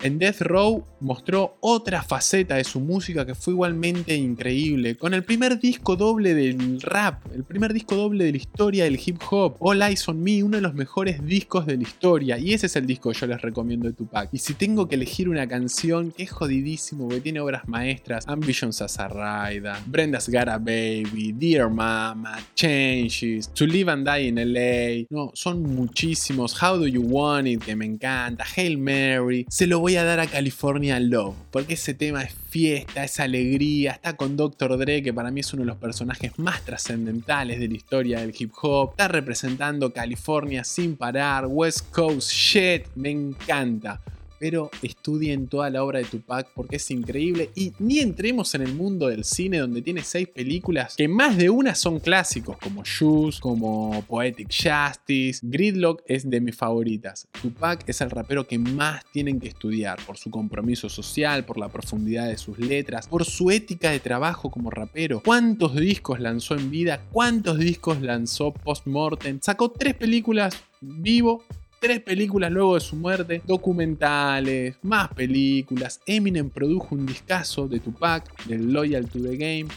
En 0.00 0.18
Death 0.18 0.40
Row 0.40 0.84
mostró 0.98 1.56
otra 1.60 2.02
faceta 2.02 2.56
de 2.56 2.64
su 2.64 2.80
música 2.80 3.24
que 3.24 3.36
fue 3.36 3.52
igualmente 3.52 4.16
increíble. 4.16 4.96
Con 4.96 5.14
el 5.14 5.22
primer 5.22 5.60
disco 5.60 5.94
doble 5.94 6.34
del 6.34 6.80
rap, 6.80 7.24
el 7.32 7.44
primer 7.44 7.72
disco 7.72 7.94
doble 7.94 8.24
de 8.24 8.32
la 8.32 8.38
historia 8.38 8.84
del 8.84 8.98
hip 9.04 9.20
hop, 9.30 9.54
All 9.60 9.82
Eyes 9.82 10.08
on 10.08 10.20
Me, 10.20 10.42
uno 10.42 10.56
de 10.56 10.62
los 10.62 10.74
mejores 10.74 11.24
discos 11.24 11.64
de 11.64 11.76
la 11.76 11.84
historia. 11.84 12.38
Y 12.38 12.54
ese 12.54 12.66
es 12.66 12.74
el 12.74 12.88
disco 12.88 13.12
que 13.12 13.20
yo 13.20 13.28
les 13.28 13.40
recomiendo 13.40 13.86
de 13.86 13.92
Tupac. 13.92 14.30
Y 14.32 14.38
si 14.38 14.54
tengo 14.54 14.88
que 14.88 14.96
elegir 14.96 15.28
una 15.28 15.46
canción 15.46 16.10
que 16.10 16.24
es 16.24 16.32
jodidísimo, 16.32 17.08
que 17.08 17.20
tiene 17.20 17.38
obras 17.38 17.68
maestras, 17.68 18.26
Ambitions 18.26 18.82
as 18.82 18.98
a 18.98 19.06
Raida, 19.06 19.80
Brenda's 19.86 20.28
Got 20.28 20.48
a 20.48 20.58
Baby, 20.58 21.32
Dear 21.32 21.70
Mama, 21.70 22.36
Changes, 22.56 23.48
To 23.54 23.64
Live 23.64 23.92
and 23.92 24.04
Die 24.04 24.26
in 24.26 24.52
LA. 24.52 25.06
No, 25.08 25.30
son 25.34 25.62
muchísimos. 25.62 26.60
How 26.60 26.76
Do 26.76 26.88
You 26.88 27.02
Want 27.02 27.46
It, 27.46 27.62
que 27.62 27.76
me 27.76 27.86
encanta. 27.86 28.44
Hail 28.56 28.76
Mary. 28.76 29.35
Se 29.48 29.66
lo 29.66 29.80
voy 29.80 29.96
a 29.96 30.04
dar 30.04 30.20
a 30.20 30.26
California 30.26 30.98
Love, 31.00 31.34
porque 31.50 31.74
ese 31.74 31.94
tema 31.94 32.22
es 32.22 32.32
fiesta, 32.48 33.04
es 33.04 33.20
alegría. 33.20 33.92
Está 33.92 34.16
con 34.16 34.36
Dr. 34.36 34.78
Dre, 34.78 35.02
que 35.02 35.12
para 35.12 35.30
mí 35.30 35.40
es 35.40 35.52
uno 35.52 35.62
de 35.62 35.66
los 35.66 35.76
personajes 35.76 36.38
más 36.38 36.64
trascendentales 36.64 37.58
de 37.60 37.68
la 37.68 37.74
historia 37.74 38.20
del 38.20 38.34
hip 38.36 38.52
hop. 38.62 38.90
Está 38.90 39.08
representando 39.08 39.92
California 39.92 40.64
sin 40.64 40.96
parar. 40.96 41.46
West 41.46 41.90
Coast 41.90 42.30
shit, 42.30 42.86
me 42.94 43.10
encanta 43.10 44.00
pero 44.38 44.70
estudien 44.82 45.48
toda 45.48 45.70
la 45.70 45.82
obra 45.82 45.98
de 45.98 46.04
Tupac 46.04 46.48
porque 46.54 46.76
es 46.76 46.90
increíble 46.90 47.50
y 47.54 47.72
ni 47.78 48.00
entremos 48.00 48.54
en 48.54 48.62
el 48.62 48.74
mundo 48.74 49.08
del 49.08 49.24
cine 49.24 49.58
donde 49.58 49.82
tiene 49.82 50.02
seis 50.02 50.28
películas 50.28 50.96
que 50.96 51.08
más 51.08 51.36
de 51.36 51.50
una 51.50 51.74
son 51.74 52.00
clásicos 52.00 52.56
como 52.58 52.82
Shoes, 52.84 53.40
como 53.40 54.02
Poetic 54.02 54.48
Justice, 54.48 55.40
Gridlock 55.42 56.02
es 56.06 56.28
de 56.28 56.40
mis 56.40 56.56
favoritas. 56.56 57.28
Tupac 57.40 57.88
es 57.88 58.00
el 58.00 58.10
rapero 58.10 58.46
que 58.46 58.58
más 58.58 59.04
tienen 59.12 59.40
que 59.40 59.48
estudiar 59.48 59.98
por 60.06 60.16
su 60.16 60.30
compromiso 60.30 60.88
social, 60.88 61.44
por 61.44 61.58
la 61.58 61.68
profundidad 61.68 62.28
de 62.28 62.38
sus 62.38 62.58
letras, 62.58 63.08
por 63.08 63.24
su 63.24 63.50
ética 63.50 63.90
de 63.90 64.00
trabajo 64.00 64.50
como 64.50 64.70
rapero. 64.70 65.22
¿Cuántos 65.24 65.74
discos 65.76 66.20
lanzó 66.20 66.54
en 66.54 66.70
vida? 66.70 67.02
¿Cuántos 67.12 67.58
discos 67.58 68.00
lanzó 68.00 68.52
post-mortem? 68.52 69.40
Sacó 69.40 69.70
tres 69.70 69.94
películas 69.94 70.56
vivo 70.80 71.44
tres 71.86 72.00
películas 72.00 72.50
luego 72.50 72.74
de 72.74 72.80
su 72.80 72.96
muerte, 72.96 73.42
documentales, 73.46 74.74
más 74.82 75.06
películas. 75.14 76.00
Eminem 76.04 76.50
produjo 76.50 76.96
un 76.96 77.06
discazo 77.06 77.68
de 77.68 77.78
Tupac, 77.78 78.44
del 78.46 78.72
Loyal 78.72 79.08
to 79.08 79.20
the 79.20 79.36
Game. 79.36 79.68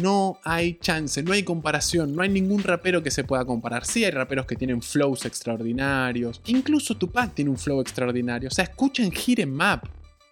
No 0.00 0.38
hay 0.44 0.74
chance, 0.74 1.20
no 1.20 1.32
hay 1.32 1.42
comparación, 1.42 2.14
no 2.14 2.22
hay 2.22 2.28
ningún 2.28 2.62
rapero 2.62 3.02
que 3.02 3.10
se 3.10 3.24
pueda 3.24 3.44
comparar. 3.44 3.84
Sí 3.86 4.04
hay 4.04 4.12
raperos 4.12 4.46
que 4.46 4.54
tienen 4.54 4.80
flows 4.80 5.24
extraordinarios. 5.24 6.40
Incluso 6.46 6.96
Tupac 6.96 7.34
tiene 7.34 7.50
un 7.50 7.58
flow 7.58 7.80
extraordinario. 7.80 8.46
O 8.46 8.52
sea, 8.52 8.62
escuchen 8.62 9.10
Hit 9.10 9.44
Map 9.46 9.84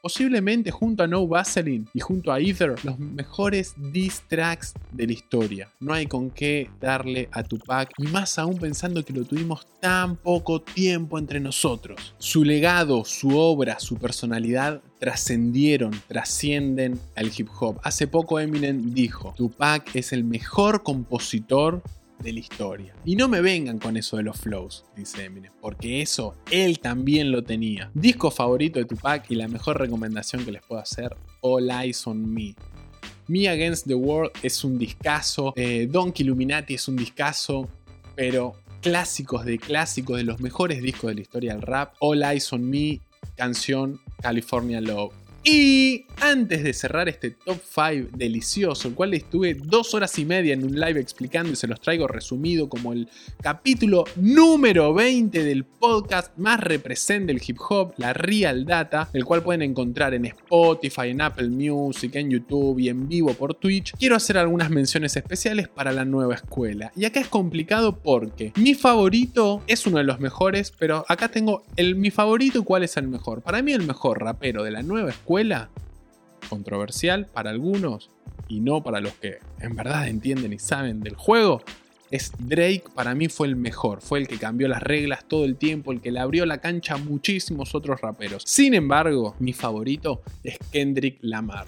posiblemente 0.06 0.70
junto 0.70 1.02
a 1.02 1.08
No 1.08 1.26
Vaseline 1.26 1.86
y 1.92 1.98
junto 1.98 2.30
a 2.30 2.38
Ether, 2.38 2.76
los 2.84 2.96
mejores 2.96 3.74
diss 3.90 4.22
tracks 4.28 4.72
de 4.92 5.04
la 5.04 5.12
historia. 5.12 5.68
No 5.80 5.92
hay 5.92 6.06
con 6.06 6.30
qué 6.30 6.70
darle 6.80 7.28
a 7.32 7.42
Tupac, 7.42 7.90
y 7.98 8.04
más 8.04 8.38
aún 8.38 8.56
pensando 8.56 9.04
que 9.04 9.12
lo 9.12 9.24
tuvimos 9.24 9.66
tan 9.80 10.14
poco 10.14 10.62
tiempo 10.62 11.18
entre 11.18 11.40
nosotros. 11.40 12.14
Su 12.18 12.44
legado, 12.44 13.04
su 13.04 13.36
obra, 13.36 13.80
su 13.80 13.96
personalidad 13.96 14.80
trascendieron, 15.00 15.90
trascienden 16.06 17.00
al 17.16 17.32
hip 17.36 17.48
hop. 17.58 17.80
Hace 17.82 18.06
poco 18.06 18.38
Eminem 18.38 18.94
dijo, 18.94 19.34
Tupac 19.36 19.96
es 19.96 20.12
el 20.12 20.22
mejor 20.22 20.84
compositor 20.84 21.82
de 22.18 22.32
la 22.32 22.40
historia. 22.40 22.94
Y 23.04 23.16
no 23.16 23.28
me 23.28 23.40
vengan 23.40 23.78
con 23.78 23.96
eso 23.96 24.16
de 24.16 24.22
los 24.22 24.38
flows, 24.38 24.84
dice 24.96 25.24
Eminem, 25.24 25.52
porque 25.60 26.02
eso 26.02 26.34
él 26.50 26.78
también 26.80 27.30
lo 27.30 27.44
tenía. 27.44 27.90
Disco 27.94 28.30
favorito 28.30 28.78
de 28.78 28.84
Tupac 28.84 29.30
y 29.30 29.34
la 29.34 29.48
mejor 29.48 29.78
recomendación 29.78 30.44
que 30.44 30.52
les 30.52 30.62
puedo 30.62 30.80
hacer, 30.80 31.16
All 31.40 31.70
Eyes 31.70 32.06
on 32.06 32.32
Me. 32.32 32.54
Me 33.28 33.48
Against 33.48 33.86
the 33.86 33.94
World 33.94 34.30
es 34.42 34.62
un 34.62 34.78
discazo, 34.78 35.52
eh, 35.56 35.88
Donkey 35.90 36.24
Illuminati 36.24 36.74
es 36.74 36.86
un 36.86 36.96
discazo, 36.96 37.68
pero 38.14 38.54
clásicos 38.80 39.44
de 39.44 39.58
clásicos 39.58 40.16
de 40.16 40.24
los 40.24 40.40
mejores 40.40 40.80
discos 40.80 41.08
de 41.08 41.14
la 41.16 41.20
historia 41.20 41.52
del 41.54 41.62
rap, 41.62 41.94
All 41.98 42.22
Eyes 42.22 42.52
on 42.52 42.68
Me, 42.68 43.00
canción 43.36 44.00
California 44.22 44.80
Love. 44.80 45.12
Y 45.48 46.06
antes 46.20 46.64
de 46.64 46.72
cerrar 46.72 47.08
este 47.08 47.30
top 47.30 47.58
5 47.62 48.16
delicioso, 48.16 48.88
el 48.88 48.94
cual 48.94 49.14
estuve 49.14 49.54
dos 49.54 49.94
horas 49.94 50.18
y 50.18 50.24
media 50.24 50.52
en 50.52 50.64
un 50.64 50.74
live 50.74 50.98
explicando 50.98 51.52
y 51.52 51.56
se 51.56 51.68
los 51.68 51.80
traigo 51.80 52.08
resumido 52.08 52.68
como 52.68 52.92
el 52.92 53.08
capítulo 53.40 54.06
número 54.16 54.92
20 54.92 55.44
del 55.44 55.62
podcast 55.62 56.36
más 56.36 56.58
represente 56.58 57.32
del 57.32 57.40
hip 57.46 57.58
hop, 57.68 57.94
la 57.96 58.12
Real 58.12 58.64
Data, 58.64 59.08
el 59.12 59.24
cual 59.24 59.44
pueden 59.44 59.62
encontrar 59.62 60.14
en 60.14 60.24
Spotify, 60.24 61.10
en 61.10 61.20
Apple 61.20 61.50
Music, 61.50 62.16
en 62.16 62.30
YouTube 62.30 62.80
y 62.80 62.88
en 62.88 63.06
vivo 63.06 63.32
por 63.34 63.54
Twitch, 63.54 63.92
quiero 63.96 64.16
hacer 64.16 64.38
algunas 64.38 64.70
menciones 64.70 65.16
especiales 65.16 65.68
para 65.68 65.92
la 65.92 66.04
nueva 66.04 66.34
escuela. 66.34 66.90
Y 66.96 67.04
acá 67.04 67.20
es 67.20 67.28
complicado 67.28 68.00
porque 68.00 68.52
mi 68.56 68.74
favorito 68.74 69.62
es 69.68 69.86
uno 69.86 69.98
de 69.98 70.04
los 70.04 70.18
mejores, 70.18 70.72
pero 70.76 71.04
acá 71.08 71.28
tengo 71.28 71.62
el 71.76 71.94
mi 71.94 72.10
favorito 72.10 72.58
y 72.58 72.64
cuál 72.64 72.82
es 72.82 72.96
el 72.96 73.06
mejor. 73.06 73.42
Para 73.42 73.62
mí 73.62 73.72
el 73.72 73.86
mejor 73.86 74.20
rapero 74.20 74.64
de 74.64 74.72
la 74.72 74.82
nueva 74.82 75.10
escuela 75.10 75.35
controversial 76.48 77.26
para 77.26 77.50
algunos 77.50 78.10
y 78.48 78.60
no 78.60 78.82
para 78.82 79.00
los 79.00 79.12
que 79.14 79.38
en 79.60 79.74
verdad 79.74 80.08
entienden 80.08 80.52
y 80.52 80.58
saben 80.58 81.00
del 81.00 81.16
juego, 81.16 81.62
es 82.10 82.32
Drake, 82.38 82.84
para 82.94 83.14
mí 83.14 83.28
fue 83.28 83.48
el 83.48 83.56
mejor, 83.56 84.00
fue 84.00 84.20
el 84.20 84.28
que 84.28 84.38
cambió 84.38 84.68
las 84.68 84.82
reglas 84.82 85.26
todo 85.26 85.44
el 85.44 85.56
tiempo, 85.56 85.92
el 85.92 86.00
que 86.00 86.12
le 86.12 86.20
abrió 86.20 86.46
la 86.46 86.58
cancha 86.58 86.94
a 86.94 86.98
muchísimos 86.98 87.74
otros 87.74 88.00
raperos. 88.00 88.44
Sin 88.46 88.74
embargo, 88.74 89.34
mi 89.40 89.52
favorito 89.52 90.22
es 90.44 90.56
Kendrick 90.70 91.18
Lamar. 91.22 91.66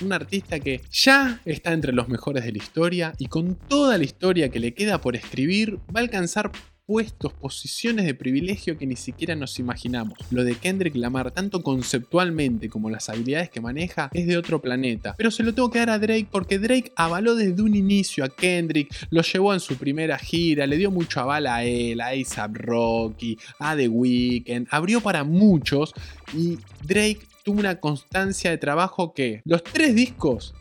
Un 0.00 0.12
artista 0.12 0.60
que 0.60 0.80
ya 0.90 1.40
está 1.44 1.72
entre 1.72 1.92
los 1.92 2.08
mejores 2.08 2.44
de 2.44 2.52
la 2.52 2.58
historia 2.58 3.12
y 3.18 3.26
con 3.26 3.56
toda 3.56 3.98
la 3.98 4.04
historia 4.04 4.48
que 4.48 4.60
le 4.60 4.74
queda 4.74 5.00
por 5.00 5.16
escribir 5.16 5.78
va 5.94 6.00
a 6.00 6.02
alcanzar 6.02 6.50
puestos, 6.86 7.32
posiciones 7.32 8.04
de 8.06 8.14
privilegio 8.14 8.76
que 8.76 8.86
ni 8.86 8.96
siquiera 8.96 9.34
nos 9.34 9.58
imaginamos. 9.58 10.18
Lo 10.30 10.44
de 10.44 10.54
Kendrick 10.54 10.94
Lamar, 10.96 11.30
tanto 11.30 11.62
conceptualmente 11.62 12.68
como 12.68 12.90
las 12.90 13.08
habilidades 13.08 13.50
que 13.50 13.60
maneja, 13.60 14.10
es 14.12 14.26
de 14.26 14.36
otro 14.36 14.60
planeta. 14.60 15.14
Pero 15.16 15.30
se 15.30 15.42
lo 15.42 15.54
tengo 15.54 15.70
que 15.70 15.78
dar 15.78 15.90
a 15.90 15.98
Drake 15.98 16.28
porque 16.30 16.58
Drake 16.58 16.92
avaló 16.96 17.34
desde 17.34 17.62
un 17.62 17.74
inicio 17.74 18.24
a 18.24 18.28
Kendrick, 18.28 18.94
lo 19.10 19.22
llevó 19.22 19.54
en 19.54 19.60
su 19.60 19.76
primera 19.76 20.18
gira, 20.18 20.66
le 20.66 20.76
dio 20.76 20.90
mucho 20.90 21.20
aval 21.20 21.46
a 21.46 21.64
él, 21.64 22.00
a 22.00 22.08
ASAP 22.08 22.56
Rocky, 22.56 23.38
a 23.58 23.76
The 23.76 23.88
Weeknd, 23.88 24.66
abrió 24.70 25.00
para 25.00 25.24
muchos 25.24 25.92
y 26.34 26.58
Drake 26.82 27.20
tuvo 27.44 27.60
una 27.60 27.80
constancia 27.80 28.50
de 28.50 28.58
trabajo 28.58 29.12
que 29.12 29.42
los 29.44 29.62
tres 29.62 29.94
discos 29.94 30.54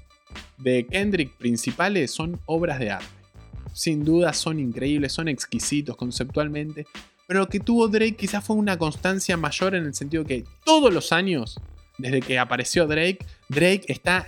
de 0.57 0.85
Kendrick 0.85 1.35
principales 1.37 2.11
son 2.11 2.39
obras 2.45 2.79
de 2.79 2.91
arte 2.91 3.20
sin 3.73 4.03
duda 4.03 4.33
son 4.33 4.59
increíbles, 4.59 5.13
son 5.13 5.27
exquisitos 5.27 5.95
conceptualmente, 5.95 6.85
pero 7.27 7.41
lo 7.41 7.49
que 7.49 7.59
tuvo 7.59 7.87
Drake 7.87 8.15
quizás 8.15 8.43
fue 8.43 8.55
una 8.55 8.77
constancia 8.77 9.37
mayor 9.37 9.75
en 9.75 9.85
el 9.85 9.93
sentido 9.93 10.25
que 10.25 10.43
todos 10.65 10.93
los 10.93 11.11
años, 11.11 11.59
desde 11.97 12.19
que 12.19 12.37
apareció 12.37 12.87
Drake, 12.87 13.19
Drake 13.47 13.83
está 13.87 14.27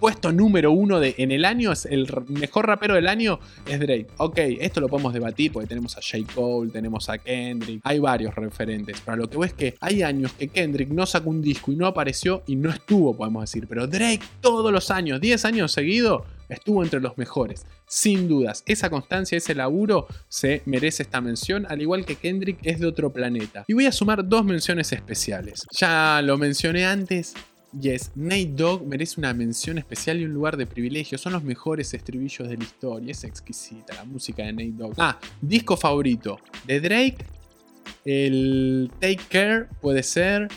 puesto 0.00 0.32
número 0.32 0.72
uno 0.72 0.98
de, 0.98 1.14
en 1.18 1.30
el 1.30 1.44
año, 1.44 1.70
es 1.70 1.84
el 1.84 2.08
mejor 2.28 2.66
rapero 2.66 2.94
del 2.94 3.06
año 3.06 3.38
es 3.66 3.78
Drake. 3.78 4.06
Ok, 4.16 4.38
esto 4.38 4.80
lo 4.80 4.88
podemos 4.88 5.12
debatir 5.12 5.52
porque 5.52 5.68
tenemos 5.68 5.96
a 5.96 6.00
J. 6.00 6.30
Cole, 6.34 6.70
tenemos 6.70 7.08
a 7.10 7.18
Kendrick, 7.18 7.80
hay 7.84 7.98
varios 7.98 8.34
referentes. 8.34 9.00
Pero 9.04 9.18
lo 9.18 9.28
que 9.28 9.36
veo 9.36 9.44
es 9.44 9.52
que 9.52 9.76
hay 9.80 10.02
años 10.02 10.32
que 10.32 10.48
Kendrick 10.48 10.88
no 10.88 11.06
sacó 11.06 11.30
un 11.30 11.42
disco 11.42 11.70
y 11.70 11.76
no 11.76 11.86
apareció 11.86 12.42
y 12.46 12.56
no 12.56 12.70
estuvo, 12.70 13.14
podemos 13.14 13.42
decir. 13.42 13.66
Pero 13.68 13.86
Drake 13.86 14.22
todos 14.40 14.72
los 14.72 14.90
años, 14.90 15.20
10 15.20 15.44
años 15.44 15.72
seguidos, 15.72 16.22
estuvo 16.50 16.82
entre 16.82 17.00
los 17.00 17.16
mejores. 17.18 17.66
Sin 17.86 18.28
dudas, 18.28 18.62
esa 18.66 18.90
constancia, 18.90 19.38
ese 19.38 19.54
laburo 19.54 20.06
se 20.28 20.62
merece 20.66 21.02
esta 21.02 21.20
mención, 21.20 21.66
al 21.68 21.80
igual 21.82 22.04
que 22.04 22.16
Kendrick 22.16 22.58
es 22.62 22.80
de 22.80 22.86
otro 22.86 23.12
planeta. 23.12 23.64
Y 23.68 23.74
voy 23.74 23.86
a 23.86 23.92
sumar 23.92 24.28
dos 24.28 24.44
menciones 24.44 24.92
especiales. 24.92 25.66
Ya 25.78 26.20
lo 26.22 26.38
mencioné 26.38 26.86
antes, 26.86 27.34
Yes, 27.78 28.10
Nate 28.16 28.50
Dogg 28.56 28.84
merece 28.84 29.20
una 29.20 29.32
mención 29.32 29.78
especial 29.78 30.18
y 30.18 30.24
un 30.24 30.34
lugar 30.34 30.56
de 30.56 30.66
privilegio. 30.66 31.18
Son 31.18 31.32
los 31.32 31.44
mejores 31.44 31.94
estribillos 31.94 32.48
de 32.48 32.56
la 32.56 32.64
historia. 32.64 33.12
Es 33.12 33.22
exquisita 33.22 33.94
la 33.94 34.04
música 34.04 34.42
de 34.42 34.52
Nate 34.52 34.72
Dogg. 34.72 34.94
Ah, 34.98 35.18
disco 35.40 35.76
favorito 35.76 36.40
de 36.66 36.80
Drake. 36.80 37.24
El 38.04 38.90
Take 38.98 39.20
Care 39.28 39.66
puede 39.80 40.02
ser 40.02 40.48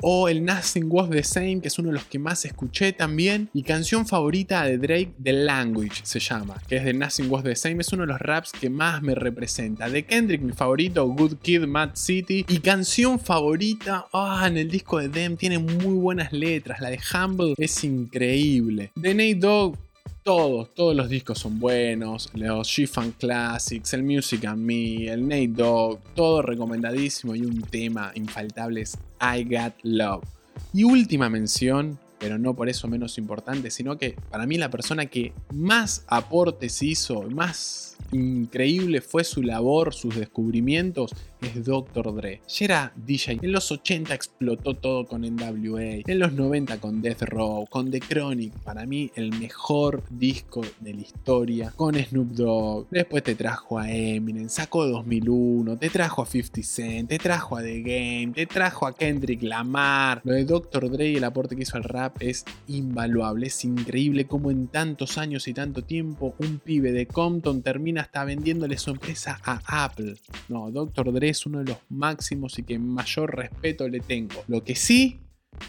o 0.00 0.28
el 0.28 0.44
Nothing 0.44 0.86
Was 0.88 1.10
the 1.10 1.22
Same, 1.22 1.60
que 1.60 1.68
es 1.68 1.78
uno 1.78 1.88
de 1.88 1.94
los 1.94 2.04
que 2.04 2.18
más 2.18 2.44
escuché 2.44 2.92
también, 2.92 3.48
y 3.54 3.62
canción 3.62 4.06
favorita 4.06 4.64
de 4.64 4.78
Drake, 4.78 5.12
The 5.22 5.32
Language 5.32 6.00
se 6.02 6.20
llama, 6.20 6.60
que 6.68 6.76
es 6.76 6.84
de 6.84 6.94
Nothing 6.94 7.30
Was 7.30 7.44
the 7.44 7.56
Same, 7.56 7.80
es 7.80 7.92
uno 7.92 8.02
de 8.02 8.08
los 8.08 8.20
raps 8.20 8.52
que 8.52 8.70
más 8.70 9.02
me 9.02 9.14
representa. 9.14 9.88
De 9.88 10.04
Kendrick, 10.04 10.42
mi 10.42 10.52
favorito, 10.52 11.06
Good 11.06 11.36
Kid, 11.42 11.62
Mad 11.62 11.90
City, 11.94 12.44
y 12.48 12.58
canción 12.58 13.18
favorita, 13.18 14.06
ah, 14.12 14.44
en 14.46 14.58
el 14.58 14.70
disco 14.70 14.98
de 14.98 15.08
Dem 15.08 15.36
tiene 15.36 15.58
muy 15.58 15.94
buenas 15.94 16.32
letras, 16.32 16.80
la 16.80 16.90
de 16.90 17.00
Humble 17.12 17.54
es 17.56 17.84
increíble. 17.84 18.92
De 18.94 19.14
Nate 19.14 19.34
Dogg, 19.36 19.76
todos, 20.24 20.74
todos 20.74 20.96
los 20.96 21.10
discos 21.10 21.38
son 21.38 21.60
buenos. 21.60 22.30
Los 22.32 22.68
G-Fan 22.68 23.12
Classics, 23.12 23.92
el 23.92 24.02
Music 24.02 24.46
and 24.46 24.62
Me, 24.62 25.06
el 25.06 25.22
Nate 25.28 25.48
Dogg, 25.48 26.00
todo 26.14 26.40
recomendadísimo. 26.40 27.34
Y 27.34 27.42
un 27.42 27.60
tema 27.60 28.10
infaltable 28.14 28.80
es 28.80 28.96
I 29.24 29.44
Got 29.44 29.74
Love. 29.82 30.24
Y 30.72 30.84
última 30.84 31.28
mención, 31.28 31.98
pero 32.18 32.38
no 32.38 32.54
por 32.54 32.68
eso 32.68 32.88
menos 32.88 33.18
importante, 33.18 33.70
sino 33.70 33.96
que 33.98 34.16
para 34.30 34.46
mí 34.46 34.56
la 34.56 34.70
persona 34.70 35.06
que 35.06 35.32
más 35.52 36.04
aportes 36.08 36.82
hizo, 36.82 37.22
más 37.30 37.96
increíble 38.12 39.00
fue 39.00 39.24
su 39.24 39.42
labor, 39.42 39.94
sus 39.94 40.16
descubrimientos, 40.16 41.14
es 41.46 41.64
Dr. 41.64 42.14
Dre. 42.14 42.40
Ya 42.48 42.64
era 42.64 42.92
DJ. 42.96 43.38
En 43.42 43.52
los 43.52 43.70
80 43.70 44.14
explotó 44.14 44.74
todo 44.74 45.06
con 45.06 45.22
NWA. 45.22 46.02
En 46.06 46.18
los 46.18 46.32
90 46.32 46.78
con 46.78 47.02
Death 47.02 47.22
Row, 47.22 47.66
con 47.66 47.90
The 47.90 48.00
Chronic. 48.00 48.52
Para 48.62 48.86
mí 48.86 49.10
el 49.14 49.30
mejor 49.38 50.02
disco 50.10 50.62
de 50.80 50.94
la 50.94 51.00
historia. 51.00 51.72
Con 51.76 51.94
Snoop 51.94 52.30
Dogg. 52.32 52.86
Después 52.90 53.22
te 53.22 53.34
trajo 53.34 53.78
a 53.78 53.90
Eminem. 53.90 54.48
Sacó 54.48 54.86
2001. 54.86 55.76
Te 55.78 55.90
trajo 55.90 56.22
a 56.22 56.26
50 56.26 56.62
Cent. 56.62 57.08
Te 57.08 57.18
trajo 57.18 57.56
a 57.56 57.62
The 57.62 57.80
Game. 57.80 58.32
Te 58.34 58.46
trajo 58.46 58.86
a 58.86 58.94
Kendrick 58.94 59.42
Lamar. 59.42 60.20
Lo 60.24 60.32
de 60.32 60.44
Dr. 60.44 60.90
Dre 60.90 61.10
y 61.10 61.16
el 61.16 61.24
aporte 61.24 61.56
que 61.56 61.62
hizo 61.62 61.76
al 61.76 61.84
rap 61.84 62.16
es 62.20 62.44
invaluable. 62.68 63.46
Es 63.46 63.64
increíble 63.64 64.26
cómo 64.26 64.50
en 64.50 64.68
tantos 64.68 65.18
años 65.18 65.48
y 65.48 65.54
tanto 65.54 65.82
tiempo 65.82 66.34
un 66.38 66.58
pibe 66.58 66.92
de 66.92 67.06
Compton 67.06 67.62
termina 67.62 68.02
hasta 68.02 68.24
vendiéndole 68.24 68.78
su 68.78 68.90
empresa 68.90 69.40
a 69.44 69.84
Apple. 69.84 70.16
No, 70.48 70.70
Dr. 70.70 71.12
Dre 71.12 71.33
es 71.34 71.46
uno 71.46 71.58
de 71.58 71.66
los 71.66 71.78
máximos 71.88 72.58
y 72.58 72.62
que 72.62 72.78
mayor 72.78 73.36
respeto 73.36 73.86
le 73.88 74.00
tengo. 74.00 74.42
Lo 74.48 74.64
que 74.64 74.74
sí, 74.74 75.20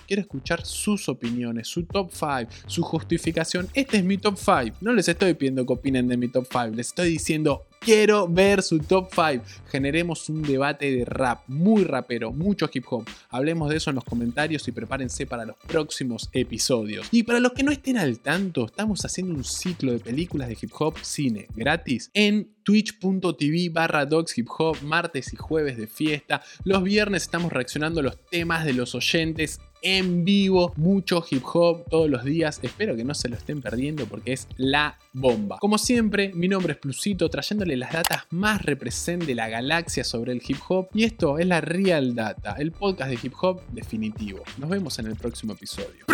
quiero 0.07 0.21
escuchar 0.21 0.65
sus 0.65 1.09
opiniones, 1.09 1.67
su 1.67 1.85
top 1.85 2.11
5, 2.11 2.51
su 2.67 2.83
justificación. 2.83 3.67
Este 3.73 3.97
es 3.97 4.03
mi 4.03 4.17
top 4.17 4.37
5. 4.37 4.77
No 4.81 4.93
les 4.93 5.07
estoy 5.07 5.33
pidiendo 5.33 5.65
que 5.65 5.73
opinen 5.73 6.07
de 6.07 6.17
mi 6.17 6.27
top 6.27 6.47
5, 6.49 6.67
les 6.75 6.87
estoy 6.87 7.09
diciendo 7.09 7.63
Quiero 7.85 8.27
ver 8.27 8.63
su 8.63 8.79
top 8.79 9.09
5. 9.13 9.45
Generemos 9.69 10.27
un 10.29 10.41
debate 10.41 10.91
de 10.91 11.05
rap, 11.05 11.43
muy 11.45 11.83
rapero, 11.83 12.31
mucho 12.31 12.67
hip 12.73 12.83
hop. 12.89 13.07
Hablemos 13.29 13.69
de 13.69 13.77
eso 13.77 13.91
en 13.91 13.97
los 13.97 14.03
comentarios 14.03 14.67
y 14.67 14.71
prepárense 14.71 15.27
para 15.27 15.45
los 15.45 15.55
próximos 15.67 16.27
episodios. 16.33 17.07
Y 17.11 17.21
para 17.21 17.39
los 17.39 17.51
que 17.51 17.61
no 17.61 17.71
estén 17.71 17.99
al 17.99 18.21
tanto, 18.21 18.65
estamos 18.65 19.05
haciendo 19.05 19.35
un 19.35 19.43
ciclo 19.43 19.91
de 19.91 19.99
películas 19.99 20.47
de 20.47 20.57
hip 20.59 20.71
hop 20.79 20.97
cine 21.03 21.45
gratis 21.55 22.09
en 22.15 22.55
twitch.tv 22.63 23.69
barra 23.71 24.07
dogs 24.07 24.35
hip 24.35 24.47
hop, 24.57 24.77
martes 24.81 25.31
y 25.31 25.35
jueves 25.35 25.77
de 25.77 25.85
fiesta. 25.85 26.41
Los 26.63 26.81
viernes 26.81 27.21
estamos 27.21 27.53
reaccionando 27.53 27.99
a 27.99 28.03
los 28.03 28.25
temas 28.25 28.65
de 28.65 28.73
los 28.73 28.95
oyentes 28.95 29.61
en 29.85 30.25
vivo, 30.25 30.73
mucho 30.77 31.23
hip 31.29 31.43
hop 31.53 31.85
todos 31.89 32.09
los 32.09 32.23
días. 32.23 32.59
Espero 32.63 32.95
que 32.95 33.03
no 33.03 33.13
se 33.13 33.29
lo 33.29 33.35
estén 33.35 33.61
perdiendo 33.61 34.07
porque 34.07 34.33
es 34.33 34.47
la 34.57 34.97
bomba. 35.13 35.59
Como 35.59 35.77
siempre, 35.77 36.31
mi 36.33 36.47
nombre 36.47 36.73
es 36.73 36.79
Plusito, 36.79 37.29
trayéndole 37.29 37.77
las 37.77 37.93
datas 37.93 38.23
más 38.31 38.63
represent 38.63 39.23
de 39.25 39.35
la 39.35 39.47
galaxia 39.47 40.03
sobre 40.03 40.31
el 40.31 40.41
hip 40.45 40.57
hop. 40.67 40.87
Y 40.93 41.03
esto 41.03 41.37
es 41.37 41.45
la 41.45 41.61
Real 41.61 42.15
Data, 42.15 42.55
el 42.57 42.71
podcast 42.71 43.11
de 43.11 43.19
hip 43.21 43.33
hop 43.39 43.61
definitivo. 43.71 44.43
Nos 44.57 44.71
vemos 44.71 44.97
en 44.97 45.05
el 45.05 45.15
próximo 45.15 45.53
episodio. 45.53 46.05